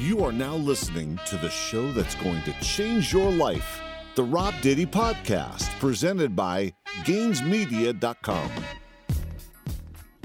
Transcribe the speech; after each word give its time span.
You 0.00 0.24
are 0.24 0.32
now 0.32 0.54
listening 0.54 1.20
to 1.26 1.36
the 1.36 1.50
show 1.50 1.92
that's 1.92 2.14
going 2.14 2.40
to 2.44 2.54
change 2.62 3.12
your 3.12 3.30
life 3.30 3.82
the 4.14 4.22
Rob 4.22 4.54
Diddy 4.62 4.86
Podcast, 4.86 5.68
presented 5.78 6.34
by 6.34 6.72
GainsMedia.com. 7.04 8.50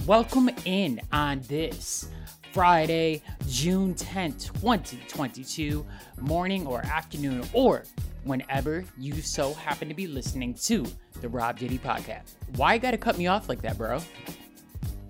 Welcome 0.05 0.49
in 0.63 1.01
on 1.11 1.41
this 1.49 2.09
Friday, 2.53 3.21
June 3.49 3.93
10th, 3.95 4.53
2022, 4.61 5.85
morning 6.21 6.65
or 6.65 6.79
afternoon, 6.85 7.43
or 7.51 7.83
whenever 8.23 8.85
you 8.97 9.15
so 9.15 9.53
happen 9.55 9.89
to 9.89 9.93
be 9.93 10.07
listening 10.07 10.53
to 10.53 10.85
the 11.19 11.27
Rob 11.27 11.59
Diddy 11.59 11.79
Podcast. 11.79 12.35
Why 12.55 12.75
you 12.75 12.79
gotta 12.79 12.97
cut 12.97 13.17
me 13.17 13.27
off 13.27 13.49
like 13.49 13.61
that, 13.63 13.77
bro? 13.77 13.99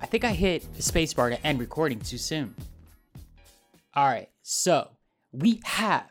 I 0.02 0.08
think 0.08 0.24
I 0.24 0.32
hit 0.32 0.74
the 0.74 0.82
spacebar 0.82 1.30
to 1.30 1.46
end 1.46 1.60
recording 1.60 2.00
too 2.00 2.18
soon. 2.18 2.56
All 3.98 4.08
right, 4.08 4.28
so 4.42 4.90
we 5.32 5.62
have 5.64 6.10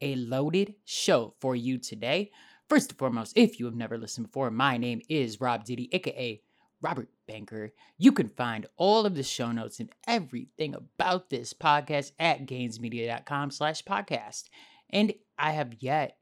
a 0.00 0.14
loaded 0.14 0.76
show 0.86 1.34
for 1.38 1.54
you 1.54 1.76
today. 1.76 2.30
First 2.66 2.92
and 2.92 2.98
foremost, 2.98 3.34
if 3.36 3.60
you 3.60 3.66
have 3.66 3.74
never 3.74 3.98
listened 3.98 4.28
before, 4.28 4.50
my 4.50 4.78
name 4.78 5.02
is 5.10 5.38
Rob 5.38 5.66
Diddy, 5.66 5.90
aka 5.92 6.40
Robert 6.80 7.10
Banker. 7.28 7.74
You 7.98 8.12
can 8.12 8.30
find 8.30 8.64
all 8.78 9.04
of 9.04 9.14
the 9.14 9.22
show 9.22 9.52
notes 9.52 9.80
and 9.80 9.90
everything 10.08 10.74
about 10.74 11.28
this 11.28 11.52
podcast 11.52 12.12
at 12.18 12.46
gainsmedia.com 12.46 13.50
slash 13.50 13.84
podcast. 13.84 14.44
And 14.88 15.12
I 15.38 15.50
have 15.50 15.74
yet, 15.80 16.16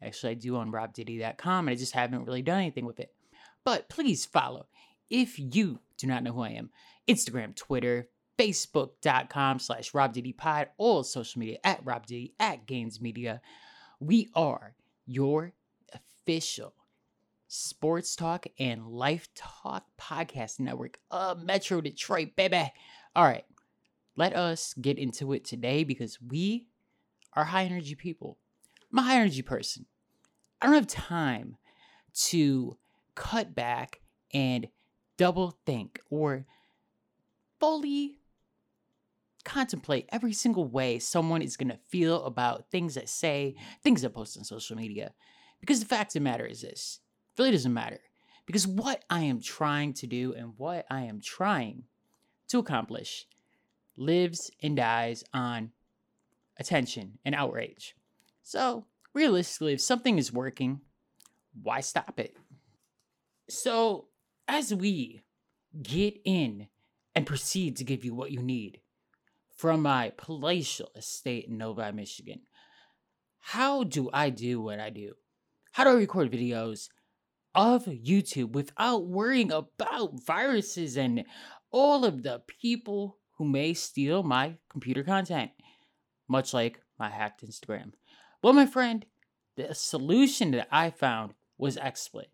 actually 0.00 0.30
I 0.30 0.34
do 0.34 0.54
on 0.54 0.70
robdiddy.com, 0.70 1.66
and 1.66 1.74
I 1.74 1.76
just 1.76 1.94
haven't 1.94 2.24
really 2.24 2.42
done 2.42 2.60
anything 2.60 2.86
with 2.86 3.00
it. 3.00 3.10
But 3.64 3.88
please 3.88 4.24
follow 4.24 4.66
if 5.10 5.40
you 5.40 5.80
do 5.98 6.06
not 6.06 6.22
know 6.22 6.32
who 6.32 6.42
I 6.42 6.50
am. 6.50 6.70
Instagram, 7.08 7.56
Twitter, 7.56 8.08
Facebook.com 8.38 9.58
slash 9.58 9.92
RobDiddyPod, 9.92 10.66
all 10.78 11.02
social 11.02 11.38
media 11.40 11.58
at 11.64 11.84
RobDiddy, 11.84 12.32
at 12.40 12.66
Gains 12.66 13.00
Media. 13.00 13.40
We 14.00 14.30
are 14.34 14.74
your 15.06 15.52
official 15.92 16.74
sports 17.48 18.16
talk 18.16 18.46
and 18.58 18.86
life 18.86 19.28
talk 19.34 19.84
podcast 20.00 20.58
network 20.58 20.98
of 21.10 21.42
Metro 21.42 21.80
Detroit, 21.80 22.34
baby. 22.34 22.72
All 23.14 23.24
right, 23.24 23.44
let 24.16 24.34
us 24.34 24.74
get 24.80 24.98
into 24.98 25.32
it 25.32 25.44
today 25.44 25.84
because 25.84 26.18
we 26.20 26.68
are 27.34 27.44
high 27.44 27.64
energy 27.64 27.94
people. 27.94 28.38
I'm 28.90 28.98
a 28.98 29.02
high 29.02 29.16
energy 29.16 29.42
person. 29.42 29.86
I 30.60 30.66
don't 30.66 30.74
have 30.74 30.86
time 30.86 31.56
to 32.14 32.78
cut 33.14 33.54
back 33.54 34.00
and 34.32 34.68
double 35.16 35.58
think 35.66 36.00
or 36.10 36.46
fully 37.60 38.18
contemplate 39.44 40.08
every 40.10 40.32
single 40.32 40.66
way 40.66 40.98
someone 40.98 41.42
is 41.42 41.56
going 41.56 41.70
to 41.70 41.78
feel 41.88 42.24
about 42.24 42.70
things 42.70 42.94
that 42.94 43.08
say, 43.08 43.56
things 43.82 44.04
I 44.04 44.08
post 44.08 44.36
on 44.36 44.44
social 44.44 44.76
media. 44.76 45.12
Because 45.60 45.80
the 45.80 45.86
fact 45.86 46.10
of 46.10 46.14
the 46.14 46.20
matter 46.20 46.46
is 46.46 46.62
this 46.62 47.00
it 47.36 47.40
really 47.40 47.52
doesn't 47.52 47.72
matter. 47.72 48.00
Because 48.46 48.66
what 48.66 49.04
I 49.08 49.20
am 49.20 49.40
trying 49.40 49.92
to 49.94 50.06
do 50.06 50.34
and 50.34 50.54
what 50.56 50.84
I 50.90 51.02
am 51.02 51.20
trying 51.20 51.84
to 52.48 52.58
accomplish 52.58 53.26
lives 53.96 54.50
and 54.62 54.76
dies 54.76 55.24
on 55.32 55.70
attention 56.58 57.18
and 57.24 57.34
outrage. 57.34 57.94
So, 58.42 58.86
realistically, 59.14 59.74
if 59.74 59.80
something 59.80 60.18
is 60.18 60.32
working, 60.32 60.80
why 61.62 61.80
stop 61.80 62.18
it? 62.18 62.36
So, 63.48 64.08
as 64.48 64.74
we 64.74 65.22
get 65.80 66.20
in 66.24 66.66
and 67.14 67.26
proceed 67.26 67.76
to 67.76 67.84
give 67.84 68.04
you 68.04 68.14
what 68.14 68.32
you 68.32 68.42
need 68.42 68.80
from 69.62 69.82
my 69.82 70.10
palatial 70.16 70.90
estate 70.96 71.44
in 71.44 71.56
Novi, 71.56 71.92
Michigan, 71.92 72.40
how 73.38 73.84
do 73.84 74.10
I 74.12 74.28
do 74.28 74.60
what 74.60 74.80
I 74.80 74.90
do? 74.90 75.12
How 75.70 75.84
do 75.84 75.90
I 75.90 75.92
record 75.92 76.32
videos 76.32 76.88
of 77.54 77.84
YouTube 77.84 78.54
without 78.54 79.06
worrying 79.06 79.52
about 79.52 80.20
viruses 80.26 80.96
and 80.96 81.22
all 81.70 82.04
of 82.04 82.24
the 82.24 82.42
people 82.48 83.18
who 83.38 83.44
may 83.44 83.72
steal 83.72 84.24
my 84.24 84.56
computer 84.68 85.04
content? 85.04 85.52
Much 86.26 86.52
like 86.52 86.80
my 86.98 87.08
hacked 87.08 87.46
Instagram. 87.46 87.92
Well, 88.42 88.54
my 88.54 88.66
friend, 88.66 89.06
the 89.54 89.76
solution 89.76 90.50
that 90.50 90.66
I 90.72 90.90
found 90.90 91.34
was 91.56 91.76
XSplit. 91.76 92.30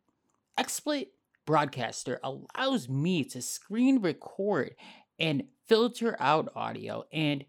XSplit 0.59 1.09
Broadcaster 1.45 2.21
allows 2.23 2.89
me 2.89 3.23
to 3.25 3.43
screen 3.43 4.01
record 4.01 4.77
and 5.19 5.45
filter 5.67 6.17
out 6.21 6.51
audio 6.55 7.05
and 7.13 7.45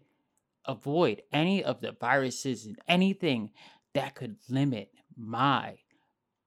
avoid 0.64 1.22
any 1.32 1.64
of 1.64 1.80
the 1.80 1.92
viruses 1.92 2.66
and 2.66 2.78
anything 2.86 3.50
that 3.94 4.14
could 4.14 4.36
limit 4.48 4.90
my 5.16 5.78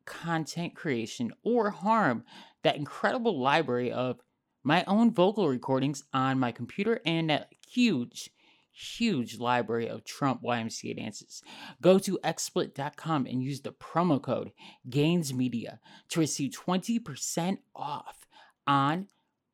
content 0.05 0.75
creation 0.75 1.31
or 1.43 1.69
harm 1.69 2.23
that 2.63 2.75
incredible 2.75 3.39
library 3.39 3.91
of 3.91 4.19
my 4.63 4.83
own 4.85 5.11
vocal 5.11 5.47
recordings 5.49 6.03
on 6.13 6.39
my 6.39 6.51
computer 6.51 6.99
and 7.05 7.29
that 7.29 7.49
huge 7.67 8.29
huge 8.73 9.37
library 9.37 9.87
of 9.87 10.03
Trump 10.03 10.41
YMCA 10.41 10.97
dances. 10.97 11.43
Go 11.81 11.99
to 11.99 12.17
xsplit.com 12.23 13.27
and 13.27 13.43
use 13.43 13.61
the 13.61 13.71
promo 13.71 14.21
code 14.21 14.51
GAINSMedia 14.89 15.77
to 16.09 16.19
receive 16.19 16.51
20% 16.51 17.59
off 17.75 18.25
on 18.65 19.07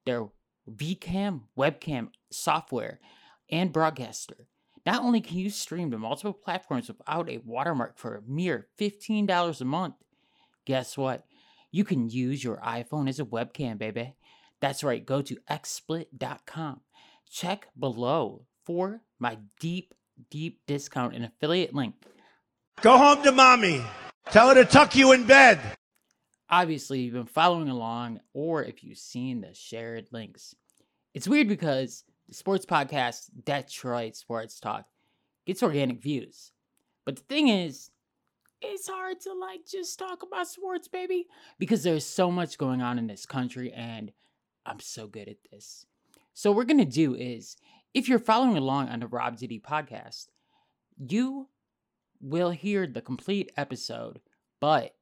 their 0.06 0.28
VCam, 0.70 1.42
webcam 1.58 2.10
software, 2.32 3.00
and 3.50 3.74
broadcaster. 3.74 4.48
Not 4.86 5.04
only 5.04 5.22
can 5.22 5.38
you 5.38 5.50
stream 5.50 5.92
to 5.92 5.98
multiple 5.98 6.34
platforms 6.34 6.88
without 6.88 7.30
a 7.30 7.42
watermark 7.46 7.98
for 7.98 8.16
a 8.16 8.22
mere 8.26 8.68
$15 8.80 9.62
a 9.62 9.66
month, 9.66 9.96
guess 10.66 10.98
what? 10.98 11.26
You 11.72 11.84
can 11.84 12.10
use 12.10 12.44
your 12.44 12.58
iPhone 12.58 13.08
as 13.08 13.20
a 13.20 13.26
webcam, 13.26 13.78
baby. 13.78 14.16
That's 14.62 14.84
right, 14.84 15.06
go 15.06 15.22
to 15.22 15.38
xsplit.com. 15.50 16.82
Check 17.32 17.68
below 17.78 18.46
for 18.66 19.02
my 19.20 19.38
deep, 19.60 19.94
deep 20.30 20.62
discount 20.66 21.16
and 21.16 21.26
affiliate 21.26 21.74
link. 21.74 21.96
Go 22.82 22.98
home 22.98 23.22
to 23.24 23.32
mommy. 23.32 23.84
Tell 24.32 24.50
her 24.50 24.56
to 24.56 24.66
tuck 24.66 24.96
you 24.96 25.12
in 25.12 25.26
bed. 25.26 25.60
Obviously, 26.50 27.02
you've 27.02 27.14
been 27.14 27.26
following 27.26 27.70
along, 27.70 28.20
or 28.34 28.64
if 28.64 28.84
you've 28.84 28.98
seen 28.98 29.42
the 29.42 29.54
shared 29.54 30.08
links. 30.12 30.56
It's 31.14 31.28
weird 31.28 31.48
because 31.48 32.04
the 32.28 32.34
sports 32.34 32.66
podcast, 32.66 33.30
Detroit 33.46 34.16
Sports 34.16 34.60
Talk, 34.60 34.86
gets 35.46 35.62
organic 35.62 36.02
views. 36.02 36.52
But 37.06 37.18
the 37.18 37.24
thing 37.24 37.50
is, 37.50 37.92
it's 38.62 38.88
hard 38.88 39.20
to 39.22 39.34
like 39.34 39.62
just 39.66 39.98
talk 39.98 40.24
about 40.24 40.48
sports, 40.48 40.88
baby, 40.88 41.28
because 41.60 41.84
there's 41.84 42.06
so 42.06 42.30
much 42.32 42.58
going 42.58 42.82
on 42.82 43.00
in 43.00 43.08
this 43.08 43.26
country, 43.26 43.72
and 43.72 44.12
I'm 44.66 44.80
so 44.80 45.08
good 45.08 45.28
at 45.28 45.38
this. 45.52 45.86
So, 46.34 46.52
what 46.52 46.58
we're 46.58 46.66
gonna 46.66 46.86
do 46.86 47.16
is 47.16 47.58
if 47.94 48.10
you're 48.10 48.20
following 48.20 48.58
along 48.58 48.90
on 48.90 49.00
the 49.00 49.08
Rob 49.08 49.38
Diddy 49.38 49.60
podcast, 49.60 50.28
you 50.98 51.48
will 52.22 52.52
hear 52.52 52.86
the 52.86 53.02
complete 53.02 53.52
episode. 53.56 54.20
But 54.60 54.96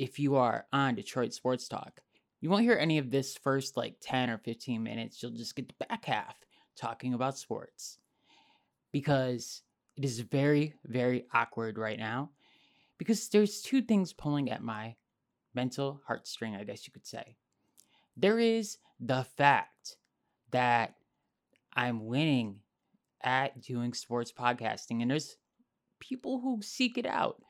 if 0.00 0.18
you 0.18 0.36
are 0.36 0.64
on 0.72 0.94
Detroit 0.94 1.34
Sports 1.34 1.68
Talk, 1.68 2.00
you 2.40 2.48
won't 2.48 2.62
hear 2.62 2.78
any 2.78 2.96
of 2.96 3.10
this 3.10 3.36
first 3.36 3.76
like 3.76 3.96
10 4.00 4.30
or 4.30 4.38
15 4.38 4.82
minutes. 4.82 5.22
You'll 5.22 5.32
just 5.32 5.54
get 5.54 5.68
the 5.68 5.86
back 5.86 6.06
half 6.06 6.36
talking 6.74 7.12
about 7.12 7.36
sports 7.36 7.98
because 8.92 9.60
it 9.98 10.04
is 10.06 10.20
very, 10.20 10.72
very 10.86 11.26
awkward 11.34 11.76
right 11.76 11.98
now 11.98 12.30
because 12.96 13.28
there's 13.28 13.60
two 13.60 13.82
things 13.82 14.14
pulling 14.14 14.50
at 14.50 14.62
my 14.62 14.96
mental 15.54 16.00
heartstring, 16.08 16.58
I 16.58 16.64
guess 16.64 16.86
you 16.86 16.92
could 16.92 17.06
say. 17.06 17.36
There 18.16 18.38
is 18.38 18.78
the 19.00 19.26
fact 19.36 19.96
that 20.50 20.94
I'm 21.74 22.06
winning 22.06 22.60
at 23.22 23.60
doing 23.60 23.92
sports 23.92 24.32
podcasting. 24.32 25.02
And 25.02 25.10
there's 25.10 25.36
people 25.98 26.40
who 26.40 26.62
seek 26.62 26.96
it 26.96 27.06
out. 27.06 27.42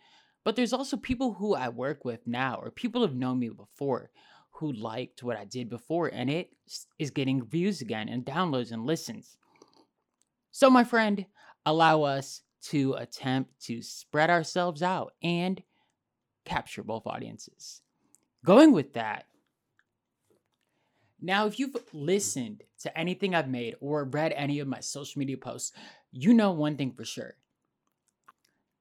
But 0.45 0.57
there's 0.57 0.73
also 0.73 0.97
people 0.97 1.35
who 1.35 1.55
I 1.55 1.69
work 1.69 2.05
with 2.05 2.27
now, 2.27 2.59
or 2.63 2.71
people 2.71 3.03
have 3.03 3.15
known 3.15 3.39
me 3.39 3.51
before 3.51 4.11
who 4.53 4.73
liked 4.73 5.23
what 5.23 5.39
I 5.39 5.45
did 5.45 5.71
before, 5.71 6.09
and 6.13 6.29
it 6.29 6.51
is 6.99 7.11
getting 7.11 7.47
views 7.47 7.81
again, 7.81 8.09
and 8.09 8.25
downloads 8.25 8.73
and 8.73 8.85
listens. 8.85 9.39
So, 10.51 10.69
my 10.69 10.85
friend, 10.85 11.25
allow 11.65 12.03
us 12.03 12.43
to 12.65 12.95
attempt 12.95 13.59
to 13.63 13.81
spread 13.81 14.29
ourselves 14.29 14.83
out 14.83 15.15
and 15.23 15.63
capture 16.45 16.83
both 16.83 17.07
audiences. 17.07 17.81
Going 18.45 18.73
with 18.73 18.93
that, 18.95 19.27
now, 21.23 21.47
if 21.47 21.59
you've 21.59 21.77
listened 21.93 22.63
to 22.81 22.99
anything 22.99 23.35
I've 23.35 23.49
made 23.49 23.77
or 23.81 24.05
read 24.05 24.33
any 24.33 24.59
of 24.59 24.69
my 24.69 24.81
social 24.81 25.19
media 25.19 25.37
posts, 25.37 25.73
you 26.13 26.33
know 26.33 26.53
one 26.53 26.77
thing 26.77 26.93
for 26.93 27.05
sure. 27.05 27.35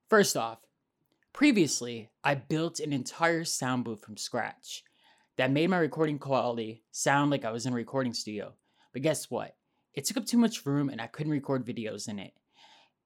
First 0.08 0.36
off, 0.36 0.58
previously, 1.32 2.10
I 2.22 2.34
built 2.34 2.80
an 2.80 2.92
entire 2.92 3.44
sound 3.44 3.84
booth 3.84 4.02
from 4.02 4.16
scratch 4.16 4.82
that 5.36 5.50
made 5.50 5.70
my 5.70 5.78
recording 5.78 6.18
quality 6.18 6.82
sound 6.90 7.30
like 7.30 7.44
I 7.44 7.50
was 7.50 7.66
in 7.66 7.72
a 7.72 7.76
recording 7.76 8.12
studio. 8.12 8.54
But 8.92 9.02
guess 9.02 9.30
what? 9.30 9.56
It 9.94 10.04
took 10.04 10.18
up 10.18 10.26
too 10.26 10.38
much 10.38 10.66
room 10.66 10.88
and 10.88 11.00
I 11.00 11.06
couldn't 11.06 11.32
record 11.32 11.66
videos 11.66 12.08
in 12.08 12.18
it. 12.18 12.32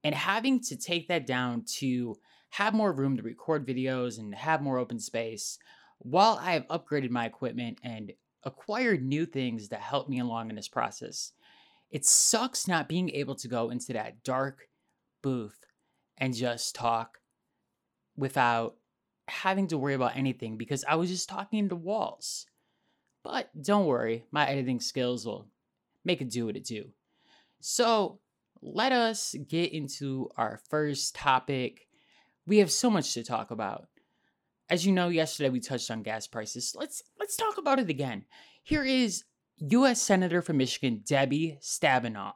And 0.03 0.15
having 0.15 0.61
to 0.63 0.77
take 0.77 1.09
that 1.09 1.27
down 1.27 1.65
to 1.79 2.17
have 2.51 2.75
more 2.75 2.93
room 2.93 3.17
to 3.17 3.23
record 3.23 3.67
videos 3.67 4.19
and 4.19 4.35
have 4.35 4.63
more 4.63 4.79
open 4.79 5.01
space, 5.01 5.59
while 5.99 6.39
I 6.41 6.53
have 6.53 6.69
upgraded 6.69 7.11
my 7.11 7.27
equipment 7.27 7.79
and 7.83 8.13
acquired 8.45 9.03
new 9.03 9.27
things 9.27 9.69
that 9.69 9.81
help 9.81 10.09
me 10.09 10.21
along 10.21 10.51
in 10.51 10.57
this 10.57 10.69
process. 10.69 11.33
It 11.91 12.05
sucks 12.05 12.69
not 12.69 12.89
being 12.89 13.11
able 13.11 13.35
to 13.37 13.49
go 13.49 13.71
into 13.71 13.93
that 13.95 14.23
dark 14.23 14.69
booth 15.23 15.59
and 16.19 16.35
just 16.35 16.75
talk 16.75 17.19
without 18.17 18.77
having 19.29 19.67
to 19.69 19.79
worry 19.79 19.95
about 19.95 20.17
anything 20.17 20.57
because 20.57 20.85
I 20.87 20.97
was 20.97 21.11
just 21.11 21.29
talking 21.29 21.69
to 21.69 21.77
walls. 21.77 22.47
But 23.23 23.51
don't 23.61 23.87
worry, 23.87 24.25
my 24.31 24.47
editing 24.47 24.81
skills 24.81 25.25
will 25.25 25.47
make 26.05 26.21
it 26.21 26.31
do 26.31 26.47
what 26.47 26.57
it 26.57 26.65
do. 26.65 26.91
So 27.61 28.21
let 28.61 28.93
us 28.93 29.35
get 29.49 29.73
into 29.73 30.29
our 30.37 30.61
first 30.69 31.15
topic. 31.15 31.87
We 32.47 32.59
have 32.59 32.71
so 32.71 32.91
much 32.91 33.15
to 33.15 33.25
talk 33.25 33.51
about. 33.51 33.89
As 34.69 34.85
you 34.85 34.93
know, 34.93 35.09
yesterday 35.09 35.51
we 35.51 35.61
touched 35.61 35.91
on 35.91 36.03
gas 36.03 36.27
prices. 36.27 36.75
Let's 36.79 37.03
let's 37.19 37.37
talk 37.37 37.59
about 37.59 37.79
it 37.79 37.91
again. 37.91 38.25
Here 38.63 38.85
is 38.85 39.25
U.S. 39.59 40.01
Senator 40.01 40.43
from 40.43 40.57
Michigan 40.57 41.03
Debbie 41.05 41.59
Stabenow. 41.61 42.33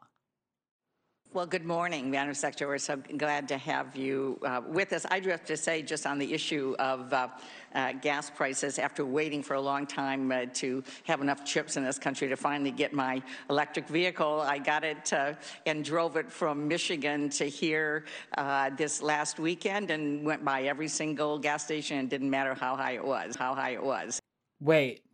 Well, 1.39 1.47
good 1.47 1.65
morning, 1.65 2.11
Madam 2.11 2.35
Secretary. 2.35 2.69
We're 2.69 2.79
so 2.79 2.97
glad 3.17 3.47
to 3.47 3.59
have 3.59 3.95
you 3.95 4.41
uh, 4.45 4.61
with 4.67 4.93
us. 4.93 5.07
I 5.09 5.21
do 5.21 5.31
have 5.31 5.45
to 5.45 5.57
say, 5.57 5.83
just 5.83 6.05
on 6.05 6.19
the 6.19 6.35
issue 6.35 6.75
of 6.81 7.13
uh, 7.13 7.29
uh, 7.77 7.93
gas 7.93 8.29
prices, 8.29 8.77
after 8.77 9.05
waiting 9.07 9.45
for 9.45 9.55
a 9.55 9.61
long 9.61 9.87
time 9.87 10.33
uh, 10.33 10.47
to 10.55 10.83
have 11.05 11.21
enough 11.21 11.45
chips 11.45 11.77
in 11.77 11.85
this 11.85 11.97
country 11.97 12.29
to 12.29 12.37
finally 12.37 12.73
get 12.73 12.93
my 12.93 13.23
electric 13.51 13.87
vehicle, 13.87 14.41
I 14.41 14.59
got 14.59 14.83
it 14.83 15.13
uh, 15.13 15.35
and 15.65 15.85
drove 15.85 16.17
it 16.17 16.29
from 16.29 16.67
Michigan 16.67 17.29
to 17.29 17.45
here 17.49 18.07
uh, 18.37 18.71
this 18.71 19.01
last 19.01 19.39
weekend 19.39 19.93
and 19.93 20.27
went 20.27 20.45
by 20.45 20.65
every 20.65 20.89
single 20.89 21.39
gas 21.39 21.63
station 21.63 21.99
and 21.99 22.11
didn't 22.11 22.31
matter 22.31 22.55
how 22.55 22.75
high 22.75 22.97
it 22.97 23.05
was, 23.05 23.37
how 23.37 23.55
high 23.55 23.75
it 23.75 23.85
was. 23.85 24.19
Wait, 24.59 25.05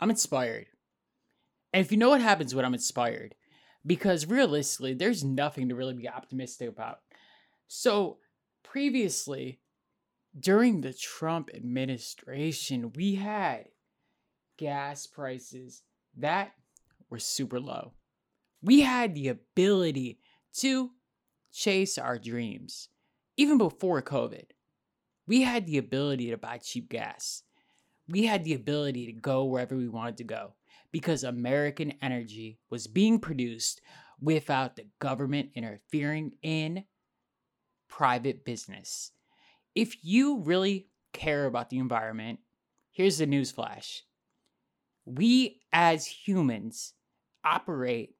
I'm 0.00 0.08
inspired. 0.08 0.68
And 1.74 1.84
if 1.84 1.92
you 1.92 1.98
know 1.98 2.08
what 2.08 2.22
happens 2.22 2.54
when 2.54 2.64
I'm 2.64 2.72
inspired, 2.72 3.34
because 3.88 4.26
realistically, 4.26 4.92
there's 4.92 5.24
nothing 5.24 5.70
to 5.70 5.74
really 5.74 5.94
be 5.94 6.08
optimistic 6.08 6.68
about. 6.68 6.98
So, 7.66 8.18
previously, 8.62 9.60
during 10.38 10.82
the 10.82 10.92
Trump 10.92 11.48
administration, 11.54 12.92
we 12.94 13.14
had 13.14 13.70
gas 14.58 15.06
prices 15.06 15.82
that 16.18 16.52
were 17.08 17.18
super 17.18 17.58
low. 17.58 17.94
We 18.62 18.82
had 18.82 19.14
the 19.14 19.28
ability 19.28 20.18
to 20.58 20.90
chase 21.50 21.96
our 21.96 22.18
dreams. 22.18 22.90
Even 23.38 23.56
before 23.56 24.02
COVID, 24.02 24.50
we 25.26 25.42
had 25.42 25.64
the 25.64 25.78
ability 25.78 26.30
to 26.30 26.36
buy 26.36 26.58
cheap 26.58 26.90
gas. 26.90 27.42
We 28.06 28.26
had 28.26 28.44
the 28.44 28.54
ability 28.54 29.06
to 29.06 29.12
go 29.12 29.44
wherever 29.44 29.76
we 29.76 29.88
wanted 29.88 30.18
to 30.18 30.24
go 30.24 30.54
because 30.92 31.24
American 31.24 31.94
energy 32.02 32.58
was 32.70 32.86
being 32.86 33.18
produced 33.18 33.80
without 34.20 34.76
the 34.76 34.86
government 34.98 35.50
interfering 35.54 36.32
in 36.42 36.84
private 37.88 38.44
business. 38.44 39.12
If 39.74 39.96
you 40.02 40.40
really 40.40 40.88
care 41.12 41.46
about 41.46 41.70
the 41.70 41.78
environment, 41.78 42.40
here's 42.90 43.18
the 43.18 43.26
newsflash. 43.26 44.00
We 45.04 45.60
as 45.72 46.06
humans 46.06 46.94
operate 47.44 48.14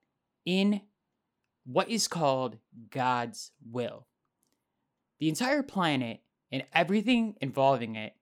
in 0.44 0.80
what 1.64 1.90
is 1.90 2.08
called 2.08 2.56
God's 2.90 3.50
will. 3.70 4.06
The 5.20 5.28
entire 5.28 5.62
planet 5.62 6.20
and 6.50 6.64
everything 6.72 7.34
involving 7.40 7.96
it 7.96 8.14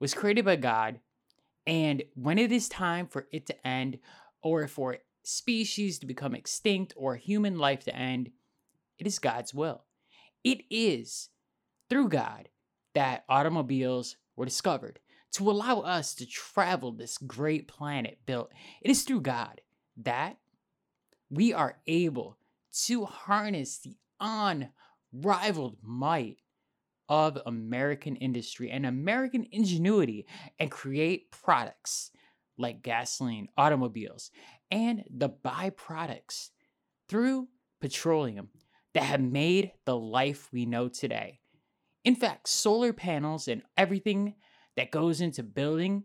was 0.00 0.14
created 0.14 0.44
by 0.44 0.56
God 0.56 1.00
and 1.66 2.02
when 2.14 2.38
it 2.38 2.52
is 2.52 2.68
time 2.68 3.06
for 3.06 3.26
it 3.32 3.46
to 3.46 3.66
end, 3.66 3.98
or 4.42 4.68
for 4.68 4.98
species 5.22 5.98
to 5.98 6.06
become 6.06 6.34
extinct, 6.34 6.94
or 6.96 7.16
human 7.16 7.58
life 7.58 7.84
to 7.84 7.96
end, 7.96 8.30
it 8.98 9.06
is 9.06 9.18
God's 9.18 9.52
will. 9.52 9.84
It 10.44 10.62
is 10.70 11.30
through 11.90 12.08
God 12.08 12.48
that 12.94 13.24
automobiles 13.28 14.16
were 14.36 14.44
discovered 14.44 15.00
to 15.32 15.50
allow 15.50 15.80
us 15.80 16.14
to 16.14 16.26
travel 16.26 16.92
this 16.92 17.18
great 17.18 17.68
planet 17.68 18.18
built. 18.24 18.52
It 18.80 18.90
is 18.90 19.02
through 19.02 19.22
God 19.22 19.60
that 19.96 20.38
we 21.28 21.52
are 21.52 21.78
able 21.86 22.38
to 22.84 23.04
harness 23.04 23.78
the 23.78 23.96
unrivaled 24.20 25.76
might 25.82 26.38
of 27.08 27.38
American 27.46 28.16
industry 28.16 28.70
and 28.70 28.84
American 28.84 29.46
ingenuity 29.52 30.26
and 30.58 30.70
create 30.70 31.30
products 31.30 32.10
like 32.58 32.82
gasoline, 32.82 33.48
automobiles, 33.56 34.30
and 34.70 35.04
the 35.10 35.28
byproducts 35.28 36.50
through 37.08 37.48
petroleum 37.80 38.48
that 38.94 39.04
have 39.04 39.20
made 39.20 39.72
the 39.84 39.96
life 39.96 40.48
we 40.52 40.66
know 40.66 40.88
today. 40.88 41.40
In 42.04 42.14
fact, 42.14 42.48
solar 42.48 42.92
panels 42.92 43.46
and 43.48 43.62
everything 43.76 44.34
that 44.76 44.90
goes 44.90 45.20
into 45.20 45.42
building 45.42 46.04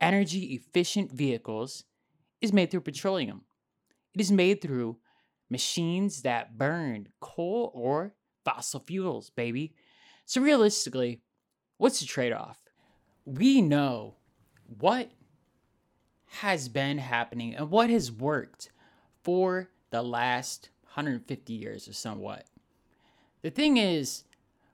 energy 0.00 0.54
efficient 0.54 1.12
vehicles 1.12 1.84
is 2.40 2.52
made 2.52 2.70
through 2.70 2.80
petroleum. 2.80 3.42
It 4.14 4.20
is 4.20 4.30
made 4.30 4.60
through 4.60 4.98
machines 5.50 6.22
that 6.22 6.56
burn 6.58 7.08
coal 7.20 7.72
or 7.74 8.14
fossil 8.44 8.80
fuels, 8.80 9.30
baby. 9.30 9.74
So, 10.26 10.40
realistically, 10.40 11.20
what's 11.76 12.00
the 12.00 12.06
trade 12.06 12.32
off? 12.32 12.58
We 13.24 13.60
know 13.60 14.16
what 14.66 15.10
has 16.26 16.68
been 16.68 16.98
happening 16.98 17.54
and 17.54 17.70
what 17.70 17.90
has 17.90 18.10
worked 18.10 18.70
for 19.22 19.70
the 19.90 20.02
last 20.02 20.70
150 20.82 21.52
years 21.52 21.88
or 21.88 21.92
somewhat. 21.92 22.44
The 23.42 23.50
thing 23.50 23.76
is, 23.76 24.24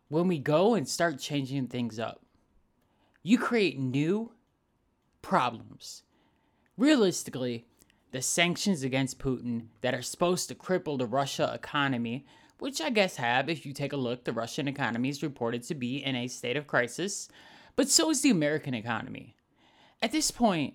when 0.08 0.28
we 0.28 0.38
go 0.38 0.74
and 0.74 0.88
start 0.88 1.18
changing 1.18 1.68
things 1.68 1.98
up, 1.98 2.22
you 3.22 3.38
create 3.38 3.78
new 3.78 4.32
problems. 5.22 6.02
Realistically, 6.76 7.66
the 8.12 8.22
sanctions 8.22 8.82
against 8.82 9.18
Putin 9.18 9.66
that 9.82 9.94
are 9.94 10.02
supposed 10.02 10.48
to 10.48 10.54
cripple 10.54 10.98
the 10.98 11.06
Russia 11.06 11.50
economy 11.54 12.24
which 12.60 12.80
I 12.80 12.90
guess 12.90 13.16
have, 13.16 13.48
if 13.48 13.64
you 13.64 13.72
take 13.72 13.92
a 13.92 13.96
look, 13.96 14.24
the 14.24 14.32
Russian 14.32 14.68
economy 14.68 15.08
is 15.08 15.22
reported 15.22 15.62
to 15.64 15.74
be 15.74 15.96
in 16.04 16.14
a 16.14 16.28
state 16.28 16.56
of 16.56 16.66
crisis, 16.66 17.28
but 17.76 17.88
so 17.88 18.10
is 18.10 18.22
the 18.22 18.30
American 18.30 18.74
economy. 18.74 19.34
At 20.02 20.12
this 20.12 20.30
point, 20.30 20.74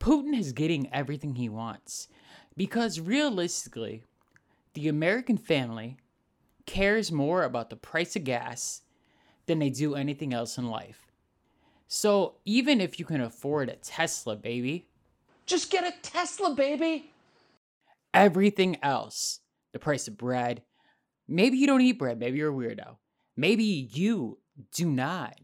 Putin 0.00 0.38
is 0.38 0.52
getting 0.52 0.92
everything 0.92 1.34
he 1.34 1.48
wants 1.48 2.08
because 2.56 3.00
realistically, 3.00 4.04
the 4.74 4.88
American 4.88 5.36
family 5.36 5.96
cares 6.66 7.10
more 7.10 7.42
about 7.42 7.70
the 7.70 7.76
price 7.76 8.14
of 8.16 8.24
gas 8.24 8.82
than 9.46 9.58
they 9.58 9.70
do 9.70 9.94
anything 9.94 10.32
else 10.32 10.58
in 10.58 10.68
life. 10.68 11.10
So 11.88 12.34
even 12.44 12.80
if 12.80 12.98
you 12.98 13.06
can 13.06 13.22
afford 13.22 13.70
a 13.70 13.76
Tesla, 13.76 14.36
baby, 14.36 14.86
just 15.46 15.70
get 15.70 15.84
a 15.84 15.94
Tesla, 16.02 16.54
baby. 16.54 17.12
Everything 18.12 18.76
else, 18.82 19.40
the 19.72 19.78
price 19.78 20.06
of 20.06 20.18
bread, 20.18 20.62
Maybe 21.28 21.58
you 21.58 21.66
don't 21.66 21.82
eat 21.82 21.98
bread. 21.98 22.18
Maybe 22.18 22.38
you're 22.38 22.50
a 22.50 22.54
weirdo. 22.54 22.96
Maybe 23.36 23.88
you 23.92 24.38
do 24.72 24.90
not 24.90 25.38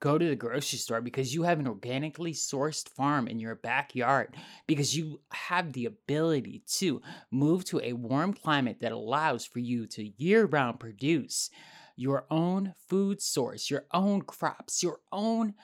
go 0.00 0.18
to 0.18 0.28
the 0.28 0.36
grocery 0.36 0.78
store 0.78 1.00
because 1.00 1.34
you 1.34 1.42
have 1.42 1.58
an 1.58 1.68
organically 1.68 2.32
sourced 2.32 2.88
farm 2.88 3.28
in 3.28 3.38
your 3.38 3.54
backyard 3.54 4.36
because 4.66 4.96
you 4.96 5.20
have 5.30 5.72
the 5.72 5.86
ability 5.86 6.62
to 6.66 7.00
move 7.30 7.64
to 7.64 7.80
a 7.80 7.92
warm 7.92 8.32
climate 8.32 8.78
that 8.80 8.92
allows 8.92 9.44
for 9.44 9.58
you 9.58 9.86
to 9.86 10.12
year 10.16 10.46
round 10.46 10.80
produce 10.80 11.50
your 11.96 12.26
own 12.30 12.74
food 12.88 13.22
source, 13.22 13.70
your 13.70 13.86
own 13.92 14.22
crops, 14.22 14.82
your 14.82 15.00
own 15.12 15.54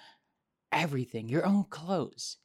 everything, 0.71 1.29
your 1.29 1.45
own 1.45 1.65
clothes. 1.65 2.39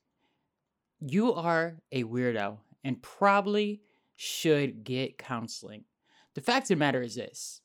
You 0.99 1.33
are 1.33 1.77
a 1.91 2.03
weirdo 2.03 2.57
and 2.83 3.01
probably 3.01 3.81
should 4.15 4.83
get 4.83 5.17
counseling. 5.17 5.85
The 6.37 6.43
fact 6.43 6.65
of 6.65 6.67
the 6.67 6.75
matter 6.75 7.01
is 7.01 7.15
this 7.15 7.61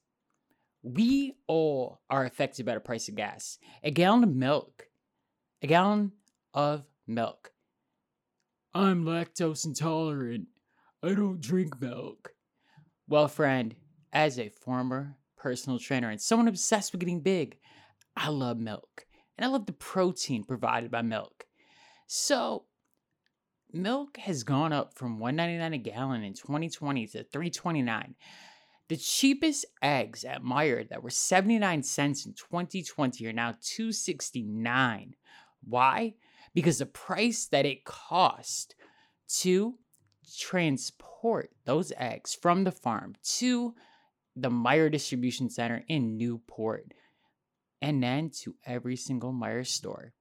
we 0.82 1.34
all 1.46 2.00
are 2.08 2.24
affected 2.24 2.64
by 2.64 2.72
the 2.72 2.80
price 2.80 3.06
of 3.06 3.14
gas. 3.14 3.58
A 3.84 3.90
gallon 3.90 4.24
of 4.24 4.34
milk, 4.34 4.86
a 5.60 5.66
gallon 5.66 6.12
of 6.54 6.86
milk. 7.06 7.52
I'm 8.72 9.04
lactose 9.04 9.66
intolerant. 9.66 10.46
I 11.02 11.12
don't 11.12 11.38
drink 11.38 11.82
milk. 11.82 12.32
Well, 13.06 13.28
friend, 13.28 13.74
as 14.10 14.38
a 14.38 14.48
former 14.48 15.18
personal 15.36 15.78
trainer 15.78 16.08
and 16.08 16.20
someone 16.20 16.48
obsessed 16.48 16.92
with 16.92 17.00
getting 17.00 17.20
big, 17.20 17.58
I 18.16 18.30
love 18.30 18.58
milk. 18.58 19.04
And 19.36 19.44
I 19.44 19.48
love 19.48 19.66
the 19.66 19.72
protein 19.74 20.44
provided 20.44 20.90
by 20.90 21.02
milk. 21.02 21.44
So, 22.06 22.64
milk 23.70 24.16
has 24.16 24.44
gone 24.44 24.72
up 24.72 24.94
from 24.94 25.18
1.99 25.18 25.74
a 25.74 25.78
gallon 25.78 26.22
in 26.22 26.32
2020 26.32 27.06
to 27.08 27.24
3.29. 27.24 28.14
The 28.92 28.98
cheapest 28.98 29.64
eggs 29.80 30.22
at 30.22 30.42
Meijer 30.42 30.86
that 30.90 31.02
were 31.02 31.08
79 31.08 31.82
cents 31.82 32.26
in 32.26 32.34
2020 32.34 33.26
are 33.26 33.32
now 33.32 33.54
269. 33.62 35.14
Why? 35.66 36.14
Because 36.52 36.76
the 36.76 36.84
price 36.84 37.46
that 37.46 37.64
it 37.64 37.86
cost 37.86 38.74
to 39.38 39.78
transport 40.38 41.52
those 41.64 41.90
eggs 41.96 42.34
from 42.34 42.64
the 42.64 42.70
farm 42.70 43.14
to 43.38 43.74
the 44.36 44.50
Meijer 44.50 44.92
distribution 44.92 45.48
center 45.48 45.84
in 45.88 46.18
Newport 46.18 46.92
and 47.80 48.02
then 48.02 48.28
to 48.42 48.56
every 48.66 48.96
single 48.96 49.32
Meijer 49.32 49.66
store. 49.66 50.12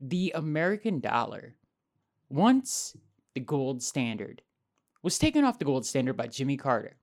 The 0.00 0.32
American 0.34 1.00
dollar, 1.00 1.56
once 2.30 2.96
the 3.34 3.40
gold 3.40 3.82
standard, 3.82 4.40
was 5.02 5.18
taken 5.18 5.44
off 5.44 5.58
the 5.58 5.66
gold 5.66 5.84
standard 5.84 6.16
by 6.16 6.28
Jimmy 6.28 6.56
Carter. 6.56 6.96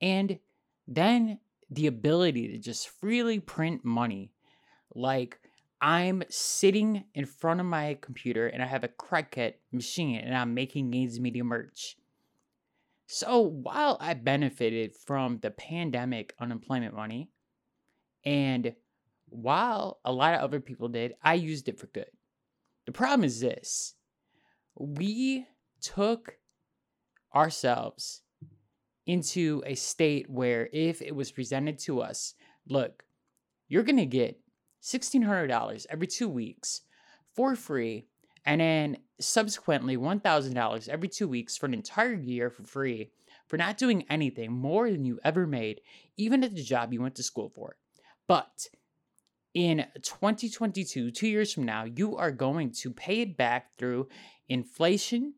And 0.00 0.38
then 0.86 1.38
the 1.70 1.86
ability 1.86 2.48
to 2.48 2.58
just 2.58 2.88
freely 2.88 3.40
print 3.40 3.84
money. 3.84 4.32
Like 4.94 5.38
I'm 5.80 6.22
sitting 6.28 7.04
in 7.14 7.26
front 7.26 7.60
of 7.60 7.66
my 7.66 7.98
computer 8.00 8.46
and 8.46 8.62
I 8.62 8.66
have 8.66 8.84
a 8.84 8.88
Cricut 8.88 9.54
machine 9.72 10.20
and 10.20 10.36
I'm 10.36 10.54
making 10.54 10.90
Gains 10.90 11.18
Media 11.20 11.44
merch. 11.44 11.96
So 13.06 13.40
while 13.40 13.98
I 14.00 14.14
benefited 14.14 14.96
from 14.96 15.38
the 15.38 15.50
pandemic 15.50 16.34
unemployment 16.40 16.94
money, 16.94 17.28
and 18.24 18.74
while 19.26 20.00
a 20.04 20.12
lot 20.12 20.34
of 20.34 20.40
other 20.40 20.60
people 20.60 20.88
did, 20.88 21.14
I 21.22 21.34
used 21.34 21.68
it 21.68 21.78
for 21.78 21.86
good. 21.88 22.10
The 22.86 22.92
problem 22.92 23.24
is 23.24 23.40
this 23.40 23.94
we 24.76 25.46
took 25.80 26.38
ourselves 27.34 28.22
into 29.06 29.62
a 29.66 29.74
state 29.74 30.28
where 30.30 30.68
if 30.72 31.02
it 31.02 31.14
was 31.14 31.30
presented 31.30 31.78
to 31.80 32.00
us, 32.00 32.34
look, 32.68 33.04
you're 33.68 33.82
going 33.82 33.96
to 33.96 34.06
get 34.06 34.40
$1,600 34.82 35.86
every 35.90 36.06
two 36.06 36.28
weeks 36.28 36.82
for 37.34 37.56
free, 37.56 38.06
and 38.46 38.60
then 38.60 38.96
subsequently 39.20 39.96
$1,000 39.96 40.88
every 40.88 41.08
two 41.08 41.26
weeks 41.26 41.56
for 41.56 41.66
an 41.66 41.74
entire 41.74 42.14
year 42.14 42.50
for 42.50 42.62
free 42.62 43.10
for 43.46 43.56
not 43.56 43.78
doing 43.78 44.04
anything 44.08 44.52
more 44.52 44.90
than 44.90 45.04
you 45.04 45.18
ever 45.24 45.46
made, 45.46 45.80
even 46.16 46.44
at 46.44 46.54
the 46.54 46.62
job 46.62 46.92
you 46.92 47.02
went 47.02 47.14
to 47.16 47.22
school 47.22 47.50
for. 47.54 47.76
But 48.26 48.68
in 49.52 49.86
2022, 50.02 51.10
two 51.10 51.28
years 51.28 51.52
from 51.52 51.64
now, 51.64 51.84
you 51.84 52.16
are 52.16 52.30
going 52.30 52.72
to 52.72 52.90
pay 52.90 53.20
it 53.20 53.36
back 53.36 53.76
through 53.78 54.08
inflation 54.48 55.34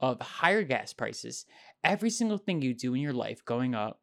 of 0.00 0.20
higher 0.20 0.62
gas 0.62 0.92
prices 0.92 1.46
every 1.86 2.10
single 2.10 2.36
thing 2.36 2.60
you 2.60 2.74
do 2.74 2.94
in 2.94 3.00
your 3.00 3.14
life 3.14 3.44
going 3.44 3.74
up, 3.74 4.00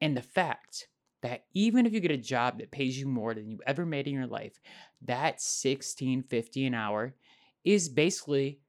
and 0.00 0.16
the 0.16 0.22
fact 0.22 0.88
that 1.22 1.44
even 1.54 1.86
if 1.86 1.92
you 1.92 2.00
get 2.00 2.10
a 2.10 2.16
job 2.16 2.58
that 2.58 2.70
pays 2.70 2.98
you 2.98 3.06
more 3.06 3.34
than 3.34 3.48
you 3.48 3.60
ever 3.66 3.86
made 3.86 4.06
in 4.06 4.14
your 4.14 4.26
life, 4.26 4.60
that 5.02 5.40
1650 5.40 6.66
an 6.66 6.74
hour 6.74 7.14
is 7.64 7.88
basically 7.88 8.60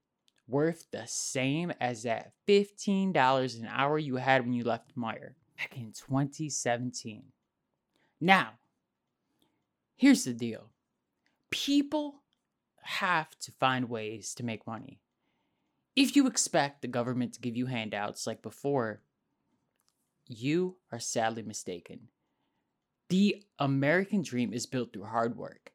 worth 0.47 0.85
the 0.91 1.05
same 1.05 1.71
as 1.79 2.03
that 2.03 2.31
$15 2.47 3.59
an 3.59 3.67
hour 3.67 3.97
you 3.97 4.15
had 4.15 4.43
when 4.43 4.53
you 4.53 4.63
left 4.63 4.95
Meijer 4.95 5.33
back 5.57 5.75
in 5.75 5.91
2017. 5.91 7.23
Now, 8.21 8.53
here's 9.95 10.23
the 10.23 10.33
deal. 10.33 10.71
People 11.51 12.23
have 12.81 13.37
to 13.39 13.51
find 13.51 13.89
ways 13.89 14.33
to 14.35 14.43
make 14.43 14.65
money. 14.65 14.99
If 15.95 16.15
you 16.15 16.27
expect 16.27 16.81
the 16.81 16.87
government 16.87 17.33
to 17.33 17.41
give 17.41 17.55
you 17.55 17.65
handouts 17.65 18.25
like 18.27 18.41
before, 18.41 19.01
you 20.27 20.77
are 20.91 20.99
sadly 20.99 21.41
mistaken. 21.41 22.09
The 23.09 23.43
American 23.57 24.21
dream 24.21 24.53
is 24.53 24.67
built 24.67 24.93
through 24.93 25.05
hard 25.05 25.35
work. 25.35 25.71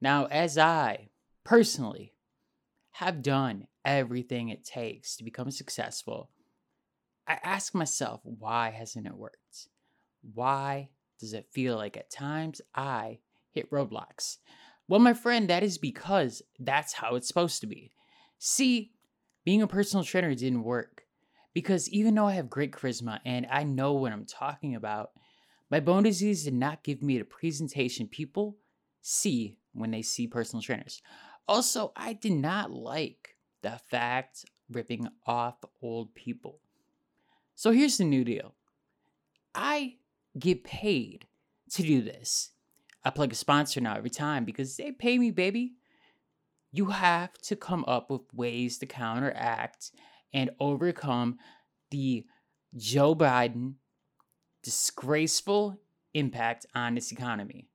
Now, 0.00 0.26
as 0.26 0.58
I 0.58 1.08
personally 1.44 2.14
have 2.92 3.22
done 3.22 3.66
everything 3.84 4.48
it 4.48 4.64
takes 4.64 5.16
to 5.16 5.24
become 5.24 5.50
successful, 5.50 6.30
I 7.26 7.38
ask 7.42 7.74
myself, 7.74 8.20
why 8.24 8.70
hasn't 8.70 9.06
it 9.06 9.16
worked? 9.16 9.68
Why 10.34 10.90
does 11.18 11.32
it 11.32 11.48
feel 11.52 11.76
like 11.76 11.96
at 11.96 12.10
times 12.10 12.60
I 12.74 13.20
hit 13.50 13.70
roadblocks? 13.70 14.38
Well, 14.88 15.00
my 15.00 15.14
friend, 15.14 15.48
that 15.48 15.62
is 15.62 15.78
because 15.78 16.42
that's 16.58 16.92
how 16.94 17.14
it's 17.14 17.28
supposed 17.28 17.60
to 17.62 17.66
be. 17.66 17.92
See, 18.38 18.92
being 19.44 19.62
a 19.62 19.66
personal 19.66 20.04
trainer 20.04 20.34
didn't 20.34 20.64
work 20.64 21.04
because 21.54 21.88
even 21.90 22.14
though 22.14 22.26
I 22.26 22.32
have 22.32 22.50
great 22.50 22.72
charisma 22.72 23.20
and 23.24 23.46
I 23.50 23.64
know 23.64 23.92
what 23.92 24.12
I'm 24.12 24.24
talking 24.24 24.74
about, 24.74 25.10
my 25.70 25.80
bone 25.80 26.02
disease 26.02 26.44
did 26.44 26.54
not 26.54 26.82
give 26.82 27.02
me 27.02 27.18
the 27.18 27.24
presentation 27.24 28.06
people 28.06 28.56
see 29.00 29.58
when 29.72 29.90
they 29.90 30.02
see 30.02 30.26
personal 30.26 30.62
trainers. 30.62 31.02
Also, 31.48 31.92
I 31.96 32.12
did 32.12 32.32
not 32.32 32.70
like 32.70 33.36
the 33.62 33.80
fact 33.90 34.44
ripping 34.70 35.08
off 35.26 35.56
old 35.82 36.14
people. 36.14 36.60
So 37.54 37.70
here's 37.70 37.98
the 37.98 38.04
new 38.04 38.24
deal 38.24 38.54
I 39.54 39.96
get 40.38 40.64
paid 40.64 41.26
to 41.72 41.82
do 41.82 42.02
this. 42.02 42.50
I 43.04 43.10
plug 43.10 43.32
a 43.32 43.36
sponsor 43.36 43.80
now 43.80 43.96
every 43.96 44.10
time 44.10 44.44
because 44.44 44.76
they 44.76 44.92
pay 44.92 45.18
me, 45.18 45.30
baby 45.30 45.74
you 46.72 46.86
have 46.86 47.32
to 47.42 47.54
come 47.54 47.84
up 47.86 48.10
with 48.10 48.22
ways 48.34 48.78
to 48.78 48.86
counteract 48.86 49.92
and 50.32 50.50
overcome 50.58 51.38
the 51.90 52.24
Joe 52.76 53.14
Biden 53.14 53.74
disgraceful 54.62 55.78
impact 56.14 56.66
on 56.74 56.94
this 56.94 57.12
economy. 57.12 57.68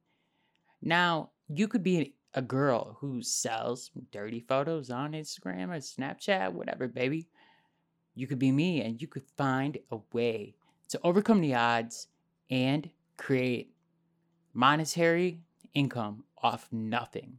Now, 0.81 1.31
you 1.47 1.67
could 1.67 1.83
be 1.83 2.15
a 2.33 2.41
girl 2.41 2.97
who 2.99 3.21
sells 3.21 3.91
dirty 4.11 4.39
photos 4.39 4.89
on 4.89 5.13
Instagram 5.13 5.69
or 5.69 5.77
Snapchat, 5.77 6.53
whatever, 6.53 6.87
baby. 6.87 7.27
You 8.15 8.25
could 8.27 8.39
be 8.39 8.51
me 8.51 8.81
and 8.81 9.01
you 9.01 9.07
could 9.07 9.25
find 9.37 9.77
a 9.91 9.99
way 10.11 10.55
to 10.89 10.99
overcome 11.03 11.41
the 11.41 11.53
odds 11.53 12.07
and 12.49 12.89
create 13.17 13.73
monetary 14.53 15.41
income 15.73 16.23
off 16.41 16.67
nothing. 16.71 17.37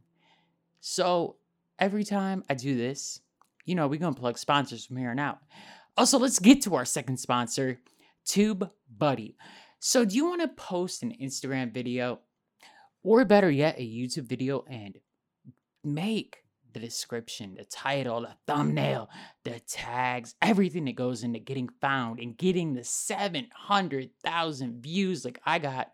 So, 0.79 1.35
every 1.79 2.03
time 2.03 2.43
I 2.49 2.53
do 2.53 2.77
this, 2.77 3.21
you 3.65 3.75
know, 3.75 3.87
we're 3.87 3.99
going 3.99 4.13
to 4.13 4.19
plug 4.19 4.37
sponsors 4.37 4.85
from 4.85 4.97
here 4.97 5.11
on 5.11 5.19
out. 5.19 5.39
Also, 5.97 6.19
let's 6.19 6.39
get 6.39 6.61
to 6.63 6.75
our 6.75 6.85
second 6.85 7.17
sponsor, 7.17 7.79
Tube 8.25 8.69
Buddy. 8.95 9.35
So, 9.79 10.05
do 10.05 10.15
you 10.15 10.27
want 10.27 10.41
to 10.41 10.47
post 10.49 11.03
an 11.03 11.15
Instagram 11.21 11.73
video 11.73 12.19
or 13.03 13.25
better 13.25 13.49
yet, 13.49 13.77
a 13.77 13.81
YouTube 13.81 14.27
video 14.27 14.65
and 14.69 14.97
make 15.83 16.43
the 16.73 16.79
description, 16.79 17.55
the 17.55 17.65
title, 17.65 18.21
the 18.21 18.35
thumbnail, 18.45 19.09
the 19.43 19.59
tags, 19.61 20.35
everything 20.41 20.85
that 20.85 20.95
goes 20.95 21.23
into 21.23 21.39
getting 21.39 21.69
found 21.81 22.19
and 22.19 22.37
getting 22.37 22.73
the 22.73 22.83
700,000 22.83 24.81
views 24.81 25.25
like 25.25 25.41
I 25.45 25.59
got 25.59 25.93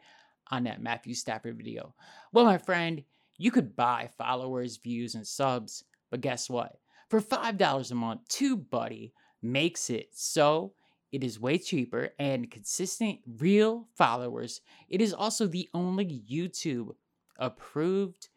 on 0.52 0.66
that 0.66 0.82
Matthew 0.82 1.14
Stafford 1.14 1.58
video? 1.58 1.94
Well, 2.34 2.46
my 2.46 2.58
friend, 2.58 3.04
you 3.38 3.52
could 3.52 3.76
buy 3.76 4.10
followers, 4.18 4.78
views, 4.78 5.16
and 5.16 5.26
subs, 5.26 5.84
but 6.12 6.22
guess 6.22 6.50
what? 6.50 6.80
For 7.10 7.22
$5 7.22 7.92
a 7.92 7.96
month, 7.96 8.22
TubeBuddy 8.30 9.12
makes 9.42 9.90
it 9.90 10.10
so 10.14 10.74
it 11.12 11.24
is 11.24 11.40
way 11.40 11.58
cheaper 11.58 12.10
and 12.20 12.52
consistent 12.52 13.20
real 13.38 13.88
followers. 13.96 14.62
It 14.90 15.02
is 15.02 15.14
also 15.14 15.48
the 15.48 15.70
only 15.74 16.24
YouTube 16.30 16.96
approved 17.38 18.30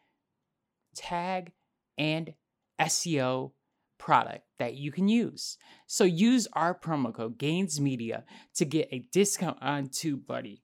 tag 0.94 1.52
and 1.96 2.34
SEO 2.80 3.52
product 3.98 4.44
that 4.58 4.74
you 4.74 4.92
can 4.92 5.08
use. 5.08 5.58
So 5.86 6.04
use 6.04 6.46
our 6.52 6.72
promo 6.72 7.12
code 7.12 7.38
GAINSMEDIA 7.38 8.22
to 8.54 8.64
get 8.64 8.88
a 8.92 9.06
discount 9.12 9.58
on 9.60 9.88
TubeBuddy. 9.88 10.60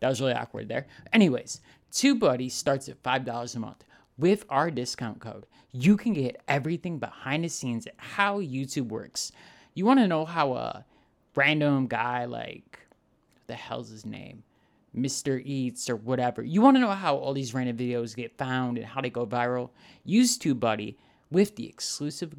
That 0.00 0.08
was 0.08 0.20
really 0.20 0.34
awkward 0.34 0.68
there. 0.68 0.86
Anyways, 1.12 1.60
TubeBuddy 1.92 2.50
starts 2.50 2.88
at 2.88 3.02
$5 3.02 3.56
a 3.56 3.58
month. 3.58 3.84
With 4.18 4.44
our 4.50 4.70
discount 4.70 5.20
code, 5.20 5.46
you 5.72 5.96
can 5.96 6.12
get 6.12 6.42
everything 6.46 6.98
behind 6.98 7.44
the 7.44 7.48
scenes 7.48 7.86
at 7.86 7.94
how 7.96 8.40
YouTube 8.40 8.88
works. 8.88 9.32
You 9.72 9.86
want 9.86 10.00
to 10.00 10.08
know 10.08 10.24
how 10.26 10.52
a 10.54 10.84
random 11.34 11.86
guy 11.86 12.26
like 12.26 12.80
the 13.46 13.54
hell's 13.54 13.88
his 13.88 14.04
name? 14.04 14.42
Mr. 14.96 15.40
Eats 15.44 15.88
or 15.88 15.96
whatever. 15.96 16.42
You 16.42 16.60
want 16.60 16.76
to 16.76 16.80
know 16.80 16.90
how 16.90 17.16
all 17.16 17.32
these 17.32 17.54
random 17.54 17.76
videos 17.76 18.16
get 18.16 18.36
found 18.36 18.76
and 18.76 18.86
how 18.86 19.00
they 19.00 19.10
go 19.10 19.26
viral? 19.26 19.70
Use 20.04 20.36
TubeBuddy 20.36 20.96
with 21.30 21.56
the 21.56 21.68
exclusive 21.68 22.34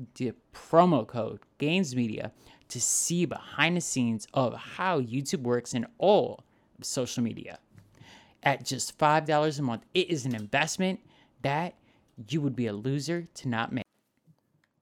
promo 0.54 1.08
code 1.08 1.40
Gains 1.58 1.96
Media 1.96 2.32
to 2.68 2.82
see 2.82 3.26
behind 3.26 3.78
the 3.78 3.82
scenes 3.82 4.28
of 4.34 4.54
how 4.54 5.00
YouTube 5.00 5.44
works 5.44 5.74
and 5.74 5.88
all 5.98 6.44
social 6.84 7.24
media. 7.24 7.60
At 8.44 8.66
just 8.66 8.98
$5 8.98 9.60
a 9.60 9.62
month, 9.62 9.84
it 9.94 10.10
is 10.10 10.26
an 10.26 10.36
investment 10.36 11.00
that 11.42 11.76
you 12.30 12.42
would 12.42 12.56
be 12.56 12.68
a 12.68 12.74
loser 12.74 13.28
to 13.36 13.50
not 13.50 13.72
make. 13.72 13.86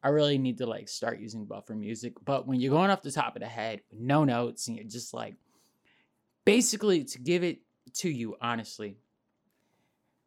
I 0.02 0.10
really 0.10 0.38
need 0.38 0.58
to 0.60 0.66
like 0.66 0.88
start 0.88 1.20
using 1.20 1.46
buffer 1.46 1.76
music, 1.76 2.14
but 2.24 2.48
when 2.48 2.60
you're 2.60 2.72
going 2.72 2.90
off 2.90 3.02
the 3.02 3.12
top 3.12 3.36
of 3.36 3.42
the 3.42 3.48
head 3.48 3.82
no 3.92 4.24
notes 4.24 4.68
and 4.68 4.78
you're 4.78 4.88
just 4.88 5.14
like 5.14 5.36
basically 6.46 7.04
to 7.04 7.20
give 7.20 7.44
it 7.44 7.60
to 7.96 8.10
you 8.10 8.36
honestly. 8.42 8.98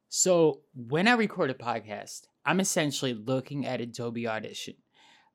So, 0.08 0.60
when 0.74 1.08
I 1.08 1.14
record 1.14 1.48
a 1.48 1.54
podcast, 1.54 2.26
I'm 2.44 2.60
essentially 2.60 3.14
looking 3.14 3.66
at 3.66 3.80
Adobe 3.80 4.28
Audition. 4.28 4.74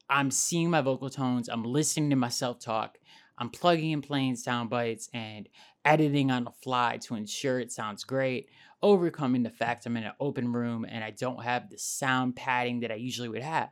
I'm 0.08 0.30
seeing 0.30 0.70
my 0.70 0.82
vocal 0.82 1.10
tones, 1.10 1.50
I'm 1.50 1.64
listening 1.64 2.12
to 2.12 2.16
myself 2.16 2.60
talk, 2.60 3.00
I'm 3.38 3.50
plugging 3.50 3.94
and 3.94 4.04
playing 4.04 4.36
sound 4.36 4.70
bites 4.70 5.10
and 5.14 5.48
editing 5.86 6.32
on 6.32 6.44
the 6.44 6.52
fly 6.52 6.98
to 7.04 7.16
ensure 7.16 7.60
it 7.60 7.72
sounds 7.72 8.04
great, 8.04 8.50
overcoming 8.82 9.44
the 9.44 9.50
fact 9.50 9.86
I'm 9.86 9.98
in 9.98 10.04
an 10.04 10.14
open 10.20 10.52
room 10.52 10.86
and 10.88 11.04
I 11.04 11.12
don't 11.12 11.44
have 11.44 11.70
the 11.70 11.78
sound 11.78 12.36
padding 12.36 12.82
that 12.82 12.92
I 12.92 12.96
usually 12.96 13.30
would 13.30 13.44
have. 13.44 13.70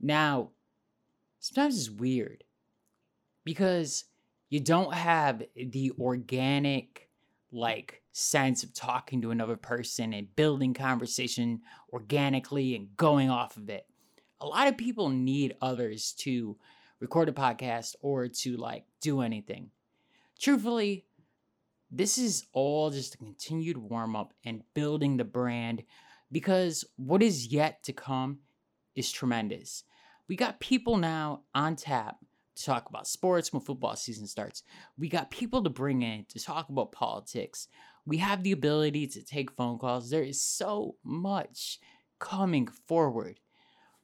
Now, 0.00 0.50
sometimes 1.38 1.78
it's 1.78 1.90
weird 1.90 2.44
because 3.44 4.04
you 4.48 4.60
don't 4.60 4.92
have 4.92 5.42
the 5.56 5.92
organic 5.98 7.08
like 7.52 8.02
sense 8.12 8.62
of 8.62 8.74
talking 8.74 9.22
to 9.22 9.30
another 9.30 9.56
person 9.56 10.12
and 10.12 10.34
building 10.36 10.74
conversation 10.74 11.60
organically 11.92 12.74
and 12.74 12.96
going 12.96 13.30
off 13.30 13.56
of 13.56 13.70
it. 13.70 13.86
A 14.40 14.46
lot 14.46 14.68
of 14.68 14.76
people 14.76 15.08
need 15.08 15.56
others 15.60 16.12
to 16.18 16.58
record 17.02 17.28
a 17.28 17.32
podcast 17.32 17.96
or 18.00 18.28
to 18.28 18.56
like 18.56 18.84
do 19.00 19.22
anything. 19.22 19.70
Truthfully, 20.38 21.04
this 21.90 22.16
is 22.16 22.46
all 22.52 22.90
just 22.90 23.16
a 23.16 23.18
continued 23.18 23.76
warm 23.76 24.14
up 24.14 24.32
and 24.44 24.62
building 24.72 25.16
the 25.16 25.24
brand 25.24 25.82
because 26.30 26.84
what 26.96 27.20
is 27.20 27.48
yet 27.48 27.82
to 27.82 27.92
come 27.92 28.38
is 28.94 29.10
tremendous. 29.10 29.82
We 30.28 30.36
got 30.36 30.60
people 30.60 30.96
now 30.96 31.42
on 31.54 31.74
tap 31.74 32.18
to 32.54 32.64
talk 32.64 32.88
about 32.88 33.08
sports 33.08 33.52
when 33.52 33.62
football 33.62 33.96
season 33.96 34.28
starts. 34.28 34.62
We 34.96 35.08
got 35.08 35.30
people 35.30 35.64
to 35.64 35.70
bring 35.70 36.02
in 36.02 36.26
to 36.28 36.38
talk 36.38 36.68
about 36.68 36.92
politics. 36.92 37.66
We 38.06 38.18
have 38.18 38.44
the 38.44 38.52
ability 38.52 39.08
to 39.08 39.24
take 39.24 39.50
phone 39.50 39.78
calls. 39.78 40.08
There 40.08 40.22
is 40.22 40.40
so 40.40 40.94
much 41.02 41.80
coming 42.20 42.68
forward. 42.68 43.40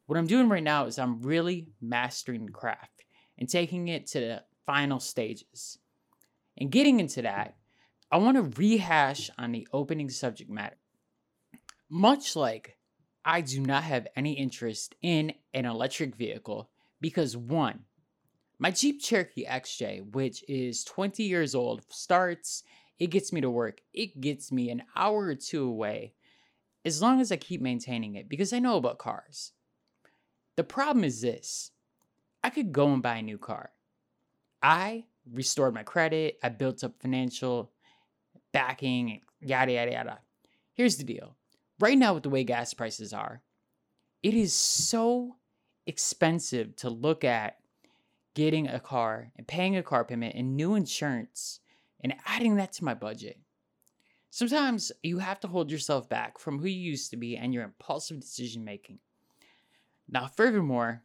What 0.09 0.17
I'm 0.17 0.27
doing 0.27 0.49
right 0.49 0.63
now 0.63 0.87
is 0.87 0.99
I'm 0.99 1.21
really 1.21 1.69
mastering 1.83 2.47
the 2.47 2.53
craft 2.53 3.05
and 3.37 3.47
taking 3.47 3.89
it 3.89 4.07
to 4.07 4.21
the 4.21 4.43
final 4.65 5.01
stages. 5.01 5.81
And 6.57 6.71
getting 6.71 6.99
into 6.99 7.21
that, 7.21 7.57
I 8.11 8.17
want 8.17 8.39
to 8.39 8.59
rehash 8.59 9.29
on 9.37 9.53
the 9.53 9.69
opening 9.71 10.09
subject 10.09 10.49
matter. 10.49 10.79
Much 11.91 12.37
like 12.37 12.79
I 13.23 13.43
do 13.43 13.61
not 13.61 13.83
have 13.83 14.07
any 14.17 14.33
interest 14.33 14.95
in 15.03 15.35
an 15.53 15.67
electric 15.67 16.17
vehicle 16.17 16.71
because 17.03 17.37
one, 17.37 17.81
my 18.59 18.71
Jeep 18.71 19.03
Cherokee 19.03 19.45
XJ, 19.45 20.15
which 20.15 20.43
is 20.49 20.85
20 20.85 21.23
years 21.23 21.55
old, 21.55 21.85
starts, 21.91 22.63
it 22.99 23.09
gets 23.09 23.31
me 23.31 23.43
to 23.43 23.51
work. 23.51 23.83
It 23.93 24.23
gets 24.23 24.51
me 24.51 24.71
an 24.71 24.85
hour 24.97 25.27
or 25.27 25.35
two 25.35 25.69
away 25.69 26.15
as 26.87 27.03
long 27.03 27.21
as 27.21 27.31
I 27.31 27.37
keep 27.37 27.61
maintaining 27.61 28.15
it 28.15 28.31
because 28.31 28.55
I 28.55 28.59
know 28.59 28.79
about 28.79 28.97
cars. 28.97 29.53
The 30.59 30.65
problem 30.65 31.05
is 31.05 31.21
this 31.21 31.71
I 32.43 32.51
could 32.51 32.73
go 32.73 32.93
and 32.93 33.01
buy 33.01 33.19
a 33.19 33.23
new 33.23 33.39
car. 33.39 33.71
I 34.61 35.05
restored 35.33 35.73
my 35.73 35.85
credit, 35.85 36.37
I 36.43 36.49
built 36.49 36.83
up 36.83 37.01
financial 37.01 37.71
backing, 38.51 39.21
yada, 39.41 39.71
yada, 39.71 39.93
yada. 39.93 40.19
Here's 40.75 40.97
the 40.97 41.05
deal 41.05 41.37
right 41.79 41.97
now, 41.97 42.13
with 42.13 42.25
the 42.25 42.29
way 42.29 42.43
gas 42.43 42.75
prices 42.75 43.13
are, 43.13 43.41
it 44.25 44.35
is 44.35 44.53
so 44.53 45.37
expensive 45.87 46.75
to 46.79 46.91
look 46.91 47.23
at 47.23 47.59
getting 48.35 48.67
a 48.67 48.81
car 48.81 49.31
and 49.37 49.47
paying 49.47 49.77
a 49.77 49.83
car 49.85 50.05
payment 50.05 50.35
and 50.35 50.57
new 50.57 50.75
insurance 50.75 51.61
and 52.01 52.17
adding 52.27 52.57
that 52.57 52.73
to 52.73 52.85
my 52.85 52.95
budget. 52.95 53.39
Sometimes 54.31 54.91
you 55.05 55.19
have 55.19 55.39
to 55.39 55.47
hold 55.47 55.71
yourself 55.71 56.09
back 56.09 56.37
from 56.37 56.59
who 56.59 56.67
you 56.67 56.91
used 56.91 57.13
to 57.13 57.17
be 57.17 57.37
and 57.37 57.55
your 57.55 57.63
impulsive 57.63 58.19
decision 58.19 58.65
making. 58.65 58.99
Now, 60.09 60.27
furthermore, 60.27 61.03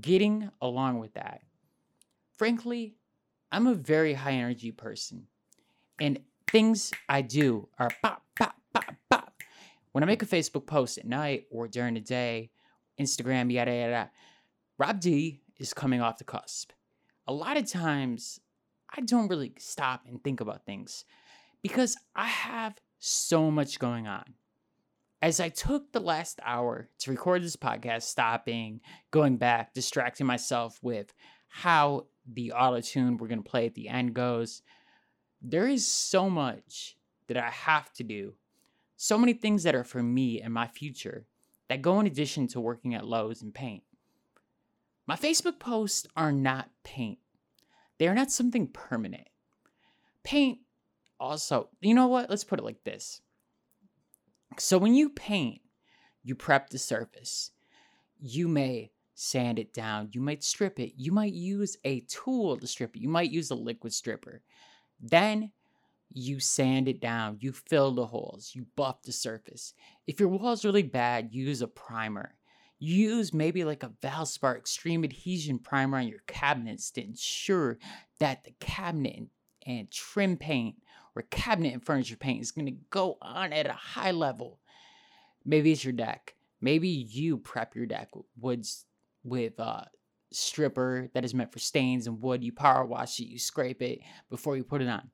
getting 0.00 0.50
along 0.60 0.98
with 0.98 1.14
that, 1.14 1.42
frankly, 2.36 2.96
I'm 3.52 3.66
a 3.66 3.74
very 3.74 4.14
high 4.14 4.32
energy 4.32 4.72
person. 4.72 5.26
And 6.00 6.20
things 6.50 6.92
I 7.08 7.22
do 7.22 7.68
are 7.78 7.90
pop, 8.02 8.22
pop, 8.36 8.56
pop, 8.74 8.94
pop. 9.10 9.32
When 9.92 10.04
I 10.04 10.06
make 10.06 10.22
a 10.22 10.26
Facebook 10.26 10.66
post 10.66 10.98
at 10.98 11.06
night 11.06 11.46
or 11.50 11.68
during 11.68 11.94
the 11.94 12.00
day, 12.00 12.50
Instagram, 13.00 13.52
yada, 13.52 13.72
yada, 13.72 14.10
Rob 14.78 15.00
D 15.00 15.40
is 15.58 15.72
coming 15.72 16.00
off 16.00 16.18
the 16.18 16.24
cusp. 16.24 16.72
A 17.26 17.32
lot 17.32 17.56
of 17.56 17.70
times, 17.70 18.40
I 18.94 19.00
don't 19.00 19.28
really 19.28 19.52
stop 19.58 20.02
and 20.06 20.22
think 20.22 20.40
about 20.40 20.64
things 20.64 21.04
because 21.62 21.96
I 22.14 22.26
have 22.26 22.74
so 22.98 23.50
much 23.50 23.78
going 23.78 24.06
on. 24.06 24.34
As 25.20 25.40
I 25.40 25.48
took 25.48 25.90
the 25.90 26.00
last 26.00 26.38
hour 26.44 26.88
to 27.00 27.10
record 27.10 27.42
this 27.42 27.56
podcast, 27.56 28.02
stopping, 28.02 28.80
going 29.10 29.36
back, 29.36 29.74
distracting 29.74 30.26
myself 30.26 30.78
with 30.80 31.12
how 31.48 32.06
the 32.32 32.52
auto 32.52 32.80
tune 32.80 33.16
we're 33.16 33.26
going 33.26 33.42
to 33.42 33.50
play 33.50 33.66
at 33.66 33.74
the 33.74 33.88
end 33.88 34.14
goes, 34.14 34.62
there 35.42 35.66
is 35.66 35.86
so 35.86 36.30
much 36.30 36.96
that 37.26 37.36
I 37.36 37.50
have 37.50 37.92
to 37.94 38.04
do. 38.04 38.34
So 38.96 39.18
many 39.18 39.32
things 39.32 39.64
that 39.64 39.74
are 39.74 39.84
for 39.84 40.02
me 40.02 40.40
and 40.40 40.54
my 40.54 40.68
future 40.68 41.26
that 41.68 41.82
go 41.82 41.98
in 41.98 42.06
addition 42.06 42.46
to 42.48 42.60
working 42.60 42.94
at 42.94 43.06
Lowe's 43.06 43.42
and 43.42 43.52
paint. 43.52 43.82
My 45.06 45.16
Facebook 45.16 45.58
posts 45.58 46.06
are 46.16 46.32
not 46.32 46.70
paint. 46.84 47.18
They 47.98 48.06
are 48.06 48.14
not 48.14 48.30
something 48.30 48.68
permanent. 48.68 49.28
Paint 50.22 50.58
also, 51.18 51.68
you 51.80 51.94
know 51.94 52.06
what? 52.06 52.30
Let's 52.30 52.44
put 52.44 52.60
it 52.60 52.64
like 52.64 52.84
this. 52.84 53.20
So 54.56 54.78
when 54.78 54.94
you 54.94 55.10
paint, 55.10 55.60
you 56.22 56.34
prep 56.34 56.70
the 56.70 56.78
surface. 56.78 57.50
You 58.18 58.48
may 58.48 58.92
sand 59.14 59.58
it 59.58 59.74
down, 59.74 60.08
you 60.12 60.20
might 60.20 60.44
strip 60.44 60.78
it, 60.78 60.92
you 60.96 61.10
might 61.10 61.32
use 61.32 61.76
a 61.84 62.00
tool 62.00 62.56
to 62.56 62.66
strip 62.68 62.94
it, 62.94 63.02
you 63.02 63.08
might 63.08 63.32
use 63.32 63.50
a 63.50 63.54
liquid 63.54 63.92
stripper. 63.92 64.42
Then 65.00 65.50
you 66.12 66.38
sand 66.38 66.88
it 66.88 67.00
down, 67.00 67.38
you 67.40 67.52
fill 67.52 67.92
the 67.92 68.06
holes, 68.06 68.52
you 68.54 68.66
buff 68.76 69.02
the 69.02 69.12
surface. 69.12 69.74
If 70.06 70.20
your 70.20 70.28
wall 70.28 70.52
is 70.52 70.64
really 70.64 70.84
bad, 70.84 71.32
use 71.32 71.62
a 71.62 71.68
primer. 71.68 72.34
Use 72.78 73.34
maybe 73.34 73.64
like 73.64 73.82
a 73.82 73.92
Valspar 74.02 74.56
extreme 74.56 75.02
adhesion 75.02 75.58
primer 75.58 75.98
on 75.98 76.06
your 76.06 76.22
cabinets 76.28 76.92
to 76.92 77.04
ensure 77.04 77.78
that 78.20 78.44
the 78.44 78.54
cabinet 78.60 79.24
and 79.66 79.90
trim 79.90 80.36
paint 80.36 80.76
or 81.18 81.22
cabinet 81.22 81.72
and 81.72 81.84
furniture 81.84 82.16
paint 82.16 82.40
is 82.40 82.52
going 82.52 82.66
to 82.66 82.76
go 82.90 83.18
on 83.20 83.52
at 83.52 83.66
a 83.66 83.72
high 83.72 84.12
level. 84.12 84.60
Maybe 85.44 85.72
it's 85.72 85.84
your 85.84 85.92
deck. 85.92 86.34
Maybe 86.60 86.88
you 86.88 87.38
prep 87.38 87.74
your 87.74 87.86
deck 87.86 88.10
woods 88.38 88.84
with 89.24 89.58
uh, 89.58 89.84
stripper 90.32 91.08
that 91.14 91.24
is 91.24 91.34
meant 91.34 91.52
for 91.52 91.58
stains 91.58 92.06
and 92.06 92.22
wood. 92.22 92.44
You 92.44 92.52
power 92.52 92.84
wash 92.84 93.18
it, 93.18 93.26
you 93.26 93.38
scrape 93.38 93.82
it 93.82 94.00
before 94.30 94.56
you 94.56 94.64
put 94.64 94.82
it 94.82 94.88
on. 94.88 95.10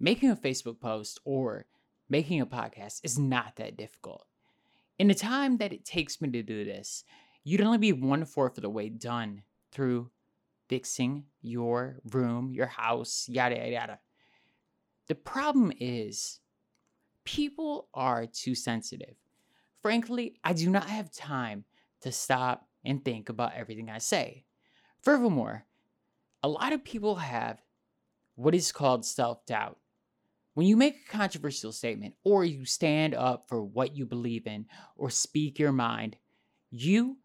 Making 0.00 0.30
a 0.30 0.36
Facebook 0.36 0.80
post 0.80 1.20
or 1.24 1.66
making 2.08 2.40
a 2.40 2.46
podcast 2.46 3.00
is 3.04 3.18
not 3.18 3.56
that 3.56 3.76
difficult. 3.76 4.26
In 4.98 5.08
the 5.08 5.14
time 5.14 5.58
that 5.58 5.72
it 5.72 5.84
takes 5.84 6.20
me 6.20 6.30
to 6.30 6.42
do 6.42 6.64
this, 6.64 7.04
you'd 7.44 7.60
only 7.60 7.78
be 7.78 7.92
one 7.92 8.24
fourth 8.24 8.58
of 8.58 8.62
the 8.62 8.70
way 8.70 8.88
done 8.88 9.42
through 9.72 10.10
fixing 10.68 11.24
your 11.40 12.00
room, 12.12 12.52
your 12.52 12.66
house, 12.66 13.28
yada, 13.28 13.56
yada, 13.56 13.70
yada. 13.70 13.98
The 15.06 15.14
problem 15.14 15.72
is, 15.80 16.40
people 17.24 17.88
are 17.92 18.26
too 18.26 18.54
sensitive. 18.54 19.16
Frankly, 19.82 20.36
I 20.42 20.52
do 20.52 20.70
not 20.70 20.88
have 20.88 21.12
time 21.12 21.64
to 22.00 22.12
stop 22.12 22.68
and 22.84 23.04
think 23.04 23.28
about 23.28 23.54
everything 23.54 23.90
I 23.90 23.98
say. 23.98 24.44
Furthermore, 25.02 25.66
a 26.42 26.48
lot 26.48 26.72
of 26.72 26.84
people 26.84 27.16
have 27.16 27.60
what 28.36 28.54
is 28.54 28.72
called 28.72 29.04
self 29.04 29.44
doubt. 29.46 29.78
When 30.54 30.66
you 30.66 30.76
make 30.76 30.96
a 30.96 31.12
controversial 31.12 31.72
statement 31.72 32.14
or 32.22 32.44
you 32.44 32.64
stand 32.64 33.14
up 33.14 33.48
for 33.48 33.62
what 33.62 33.96
you 33.96 34.06
believe 34.06 34.46
in 34.46 34.66
or 34.96 35.10
speak 35.10 35.58
your 35.58 35.72
mind, 35.72 36.16
you 36.70 37.18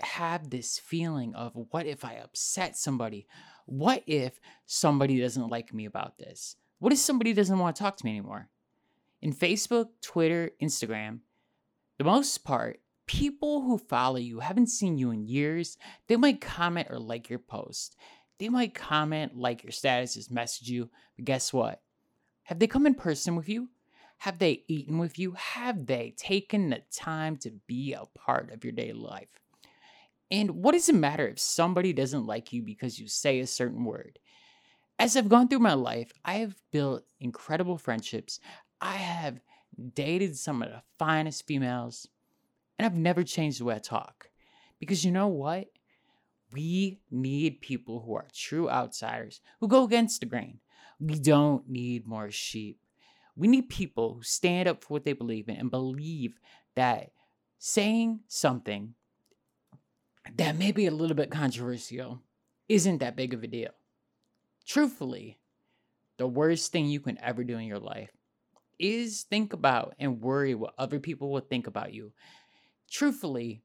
have 0.00 0.50
this 0.50 0.78
feeling 0.78 1.34
of 1.34 1.52
what 1.70 1.86
if 1.86 2.04
I 2.04 2.14
upset 2.14 2.76
somebody? 2.76 3.26
What 3.66 4.02
if 4.06 4.40
somebody 4.66 5.20
doesn't 5.20 5.48
like 5.48 5.72
me 5.72 5.86
about 5.86 6.18
this? 6.18 6.56
What 6.78 6.92
if 6.92 6.98
somebody 6.98 7.32
doesn't 7.32 7.58
want 7.58 7.76
to 7.76 7.82
talk 7.82 7.96
to 7.96 8.04
me 8.04 8.12
anymore? 8.12 8.48
In 9.22 9.32
Facebook, 9.32 9.88
Twitter, 10.02 10.50
Instagram, 10.62 11.20
the 11.98 12.04
most 12.04 12.44
part, 12.44 12.80
people 13.06 13.62
who 13.62 13.78
follow 13.78 14.16
you 14.16 14.40
haven't 14.40 14.66
seen 14.66 14.98
you 14.98 15.10
in 15.10 15.26
years. 15.26 15.78
They 16.06 16.16
might 16.16 16.40
comment 16.40 16.88
or 16.90 16.98
like 16.98 17.30
your 17.30 17.38
post. 17.38 17.96
They 18.38 18.48
might 18.50 18.74
comment, 18.74 19.36
like 19.36 19.62
your 19.62 19.72
status, 19.72 20.16
statuses, 20.16 20.30
message 20.30 20.68
you. 20.68 20.90
But 21.16 21.24
guess 21.24 21.52
what? 21.52 21.80
Have 22.44 22.58
they 22.58 22.66
come 22.66 22.86
in 22.86 22.94
person 22.94 23.36
with 23.36 23.48
you? 23.48 23.70
Have 24.18 24.38
they 24.38 24.64
eaten 24.68 24.98
with 24.98 25.18
you? 25.18 25.32
Have 25.32 25.86
they 25.86 26.14
taken 26.16 26.70
the 26.70 26.82
time 26.92 27.36
to 27.38 27.50
be 27.66 27.94
a 27.94 28.04
part 28.14 28.52
of 28.52 28.64
your 28.64 28.72
daily 28.72 28.92
life? 28.92 29.40
And 30.30 30.62
what 30.62 30.72
does 30.72 30.88
it 30.88 30.94
matter 30.94 31.26
if 31.28 31.38
somebody 31.38 31.92
doesn't 31.92 32.26
like 32.26 32.52
you 32.52 32.62
because 32.62 32.98
you 32.98 33.08
say 33.08 33.40
a 33.40 33.46
certain 33.46 33.84
word? 33.84 34.18
As 34.98 35.16
I've 35.16 35.28
gone 35.28 35.48
through 35.48 35.58
my 35.58 35.74
life, 35.74 36.12
I 36.24 36.34
have 36.34 36.56
built 36.72 37.04
incredible 37.20 37.76
friendships. 37.76 38.40
I 38.80 38.94
have 38.94 39.40
dated 39.94 40.36
some 40.36 40.62
of 40.62 40.70
the 40.70 40.82
finest 40.98 41.46
females, 41.46 42.08
and 42.78 42.86
I've 42.86 42.96
never 42.96 43.22
changed 43.22 43.60
the 43.60 43.64
way 43.64 43.74
I 43.74 43.78
talk. 43.78 44.30
Because 44.80 45.04
you 45.04 45.10
know 45.10 45.28
what? 45.28 45.68
We 46.52 47.00
need 47.10 47.60
people 47.60 48.00
who 48.00 48.14
are 48.14 48.26
true 48.32 48.70
outsiders 48.70 49.40
who 49.60 49.68
go 49.68 49.84
against 49.84 50.20
the 50.20 50.26
grain. 50.26 50.60
We 50.98 51.18
don't 51.18 51.68
need 51.68 52.06
more 52.06 52.30
sheep. 52.30 52.78
We 53.36 53.48
need 53.48 53.68
people 53.68 54.14
who 54.14 54.22
stand 54.22 54.66
up 54.66 54.82
for 54.82 54.94
what 54.94 55.04
they 55.04 55.12
believe 55.12 55.48
in 55.48 55.56
and 55.56 55.70
believe 55.70 56.38
that 56.74 57.10
saying 57.58 58.20
something 58.28 58.94
that 60.36 60.56
may 60.56 60.72
be 60.72 60.86
a 60.86 60.90
little 60.90 61.16
bit 61.16 61.30
controversial 61.30 62.22
isn't 62.68 62.98
that 62.98 63.16
big 63.16 63.34
of 63.34 63.42
a 63.42 63.46
deal. 63.46 63.72
Truthfully, 64.66 65.38
the 66.18 66.26
worst 66.26 66.72
thing 66.72 66.86
you 66.86 67.00
can 67.00 67.18
ever 67.22 67.44
do 67.44 67.56
in 67.56 67.66
your 67.66 67.78
life 67.78 68.10
is 68.78 69.22
think 69.22 69.52
about 69.52 69.94
and 69.98 70.20
worry 70.20 70.54
what 70.54 70.74
other 70.76 70.98
people 70.98 71.30
will 71.30 71.40
think 71.40 71.66
about 71.66 71.94
you. 71.94 72.12
Truthfully, 72.90 73.62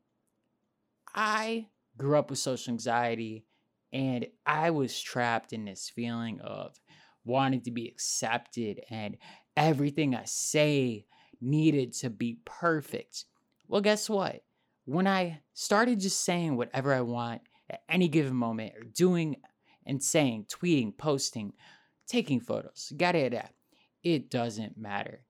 I 1.13 1.67
grew 1.97 2.17
up 2.17 2.29
with 2.29 2.39
social 2.39 2.71
anxiety 2.71 3.45
and 3.91 4.27
I 4.45 4.69
was 4.69 5.01
trapped 5.01 5.53
in 5.53 5.65
this 5.65 5.89
feeling 5.89 6.39
of 6.39 6.79
wanting 7.25 7.61
to 7.61 7.71
be 7.71 7.87
accepted 7.87 8.81
and 8.89 9.17
everything 9.57 10.15
I 10.15 10.23
say 10.25 11.05
needed 11.41 11.93
to 11.93 12.09
be 12.09 12.39
perfect. 12.45 13.25
Well, 13.67 13.81
guess 13.81 14.09
what? 14.09 14.43
When 14.85 15.07
I 15.07 15.41
started 15.53 15.99
just 15.99 16.23
saying 16.23 16.55
whatever 16.55 16.93
I 16.93 17.01
want 17.01 17.41
at 17.69 17.81
any 17.89 18.07
given 18.07 18.35
moment, 18.35 18.73
or 18.75 18.83
doing 18.83 19.37
and 19.91 20.01
saying, 20.01 20.45
tweeting, 20.45 20.97
posting, 20.97 21.51
taking 22.07 22.39
photos, 22.39 22.93
yada 22.97 23.19
yada, 23.19 23.49
it 24.05 24.31
doesn't 24.31 24.77
matter. 24.77 25.25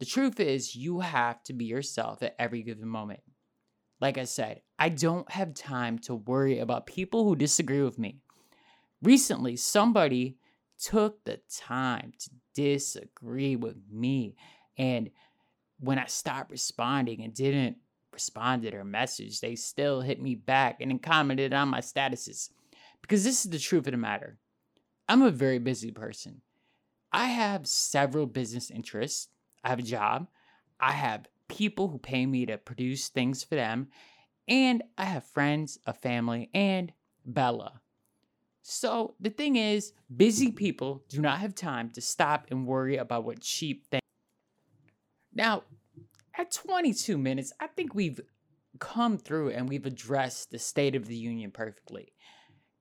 The 0.00 0.04
truth 0.04 0.38
is, 0.38 0.76
you 0.76 1.00
have 1.00 1.42
to 1.44 1.54
be 1.54 1.64
yourself 1.64 2.22
at 2.22 2.36
every 2.38 2.62
given 2.62 2.86
moment. 2.86 3.20
Like 4.02 4.18
I 4.18 4.24
said, 4.24 4.60
I 4.78 4.90
don't 4.90 5.30
have 5.30 5.54
time 5.54 5.98
to 6.00 6.14
worry 6.14 6.58
about 6.58 6.84
people 6.86 7.24
who 7.24 7.34
disagree 7.34 7.82
with 7.82 7.98
me. 7.98 8.18
Recently, 9.00 9.56
somebody 9.56 10.36
took 10.78 11.24
the 11.24 11.40
time 11.50 12.12
to 12.18 12.30
disagree 12.54 13.56
with 13.56 13.78
me. 13.90 14.36
And 14.76 15.08
when 15.80 15.98
I 15.98 16.04
stopped 16.04 16.50
responding 16.50 17.22
and 17.22 17.32
didn't 17.32 17.78
respond 18.12 18.62
to 18.64 18.70
their 18.70 18.84
message, 18.84 19.40
they 19.40 19.54
still 19.54 20.02
hit 20.02 20.20
me 20.20 20.34
back 20.34 20.82
and 20.82 21.02
commented 21.02 21.54
on 21.54 21.68
my 21.68 21.80
statuses. 21.80 22.50
Because 23.02 23.24
this 23.24 23.44
is 23.44 23.50
the 23.50 23.58
truth 23.58 23.86
of 23.86 23.92
the 23.92 23.98
matter. 23.98 24.38
I'm 25.08 25.22
a 25.22 25.30
very 25.30 25.58
busy 25.58 25.90
person. 25.90 26.40
I 27.12 27.26
have 27.26 27.66
several 27.66 28.26
business 28.26 28.70
interests. 28.70 29.28
I 29.62 29.68
have 29.68 29.80
a 29.80 29.82
job. 29.82 30.28
I 30.80 30.92
have 30.92 31.28
people 31.48 31.88
who 31.88 31.98
pay 31.98 32.24
me 32.24 32.46
to 32.46 32.56
produce 32.56 33.08
things 33.08 33.44
for 33.44 33.54
them. 33.54 33.88
And 34.48 34.82
I 34.96 35.04
have 35.04 35.24
friends, 35.24 35.78
a 35.86 35.92
family, 35.92 36.50
and 36.54 36.92
Bella. 37.24 37.80
So 38.62 39.14
the 39.20 39.30
thing 39.30 39.56
is, 39.56 39.92
busy 40.14 40.50
people 40.52 41.02
do 41.08 41.20
not 41.20 41.40
have 41.40 41.54
time 41.54 41.90
to 41.90 42.00
stop 42.00 42.46
and 42.50 42.66
worry 42.66 42.96
about 42.96 43.24
what 43.24 43.40
cheap 43.40 43.86
things. 43.88 44.02
Now, 45.34 45.64
at 46.36 46.52
22 46.52 47.18
minutes, 47.18 47.52
I 47.60 47.66
think 47.66 47.94
we've 47.94 48.20
come 48.78 49.18
through 49.18 49.50
and 49.50 49.68
we've 49.68 49.86
addressed 49.86 50.50
the 50.50 50.58
State 50.58 50.94
of 50.94 51.06
the 51.06 51.16
Union 51.16 51.50
perfectly. 51.50 52.12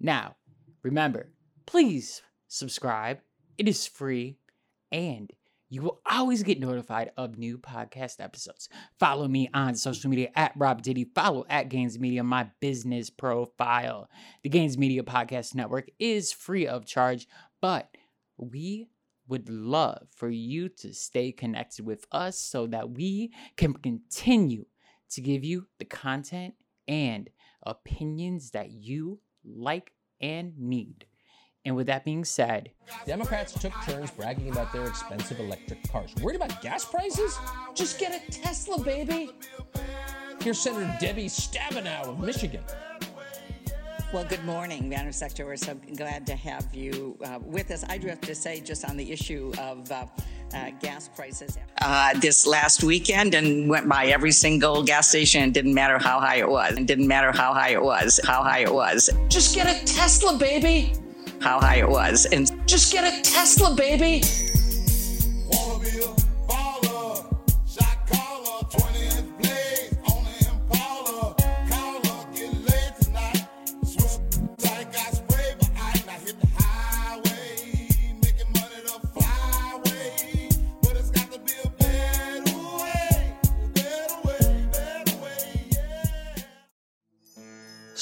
Now, 0.03 0.35
remember, 0.81 1.29
please 1.67 2.23
subscribe. 2.47 3.19
It 3.59 3.67
is 3.67 3.85
free 3.85 4.39
and 4.91 5.31
you 5.69 5.83
will 5.83 6.01
always 6.09 6.41
get 6.41 6.59
notified 6.59 7.11
of 7.17 7.37
new 7.37 7.59
podcast 7.59 8.19
episodes. 8.19 8.67
Follow 8.99 9.27
me 9.27 9.47
on 9.53 9.75
social 9.75 10.09
media 10.09 10.29
at 10.35 10.53
Rob 10.57 10.81
Diddy. 10.81 11.05
Follow 11.15 11.45
at 11.49 11.69
Gains 11.69 11.99
Media, 11.99 12.23
my 12.23 12.49
business 12.59 13.11
profile. 13.11 14.09
The 14.41 14.49
Gains 14.49 14.75
Media 14.75 15.03
Podcast 15.03 15.53
Network 15.53 15.89
is 15.99 16.33
free 16.33 16.65
of 16.65 16.85
charge, 16.85 17.27
but 17.61 17.87
we 18.37 18.89
would 19.27 19.47
love 19.49 20.07
for 20.15 20.29
you 20.29 20.67
to 20.67 20.93
stay 20.95 21.31
connected 21.31 21.85
with 21.85 22.07
us 22.11 22.39
so 22.39 22.65
that 22.67 22.89
we 22.89 23.31
can 23.55 23.73
continue 23.73 24.65
to 25.11 25.21
give 25.21 25.43
you 25.43 25.67
the 25.77 25.85
content 25.85 26.55
and 26.87 27.29
opinions 27.63 28.51
that 28.51 28.71
you 28.71 29.19
like 29.45 29.91
and 30.19 30.57
need. 30.57 31.05
And 31.63 31.75
with 31.75 31.87
that 31.87 32.03
being 32.03 32.25
said, 32.25 32.71
Democrats 33.05 33.53
took 33.53 33.73
turns 33.85 34.09
bragging 34.11 34.49
about 34.49 34.73
their 34.73 34.85
expensive 34.85 35.39
electric 35.39 35.89
cars. 35.91 36.13
Worried 36.21 36.37
about 36.37 36.61
gas 36.61 36.85
prices? 36.85 37.37
Just 37.75 37.99
get 37.99 38.11
a 38.11 38.31
Tesla, 38.31 38.83
baby. 38.83 39.31
Here's 40.41 40.59
Senator 40.59 40.91
Debbie 40.99 41.27
Stabenow 41.27 42.07
of 42.07 42.19
Michigan. 42.19 42.63
Well, 44.13 44.25
good 44.25 44.43
morning, 44.43 44.89
Madam 44.89 45.13
Secretary. 45.13 45.47
We're 45.47 45.55
so 45.55 45.73
glad 45.95 46.27
to 46.27 46.35
have 46.35 46.67
you 46.75 47.17
uh, 47.23 47.39
with 47.45 47.71
us. 47.71 47.85
I 47.87 47.97
do 47.97 48.09
have 48.09 48.19
to 48.21 48.35
say, 48.35 48.59
just 48.59 48.83
on 48.83 48.97
the 48.97 49.09
issue 49.09 49.53
of 49.57 49.89
uh, 49.89 50.05
uh, 50.53 50.71
gas 50.81 51.07
prices, 51.07 51.57
uh, 51.79 52.19
this 52.19 52.45
last 52.45 52.83
weekend 52.83 53.35
and 53.35 53.69
went 53.69 53.87
by 53.87 54.07
every 54.07 54.33
single 54.33 54.83
gas 54.83 55.07
station. 55.07 55.43
It 55.43 55.53
didn't 55.53 55.73
matter 55.73 55.97
how 55.97 56.19
high 56.19 56.39
it 56.39 56.49
was. 56.49 56.77
It 56.77 56.87
didn't 56.87 57.07
matter 57.07 57.31
how 57.31 57.53
high 57.53 57.69
it 57.69 57.81
was. 57.81 58.19
How 58.25 58.43
high 58.43 58.59
it 58.59 58.73
was. 58.73 59.09
Just 59.29 59.55
get 59.55 59.65
a 59.65 59.85
Tesla, 59.85 60.37
baby. 60.37 60.91
How 61.39 61.61
high 61.61 61.77
it 61.77 61.87
was. 61.87 62.25
And 62.25 62.51
Just 62.67 62.91
get 62.91 63.05
a 63.05 63.21
Tesla, 63.21 63.73
baby. 63.73 64.23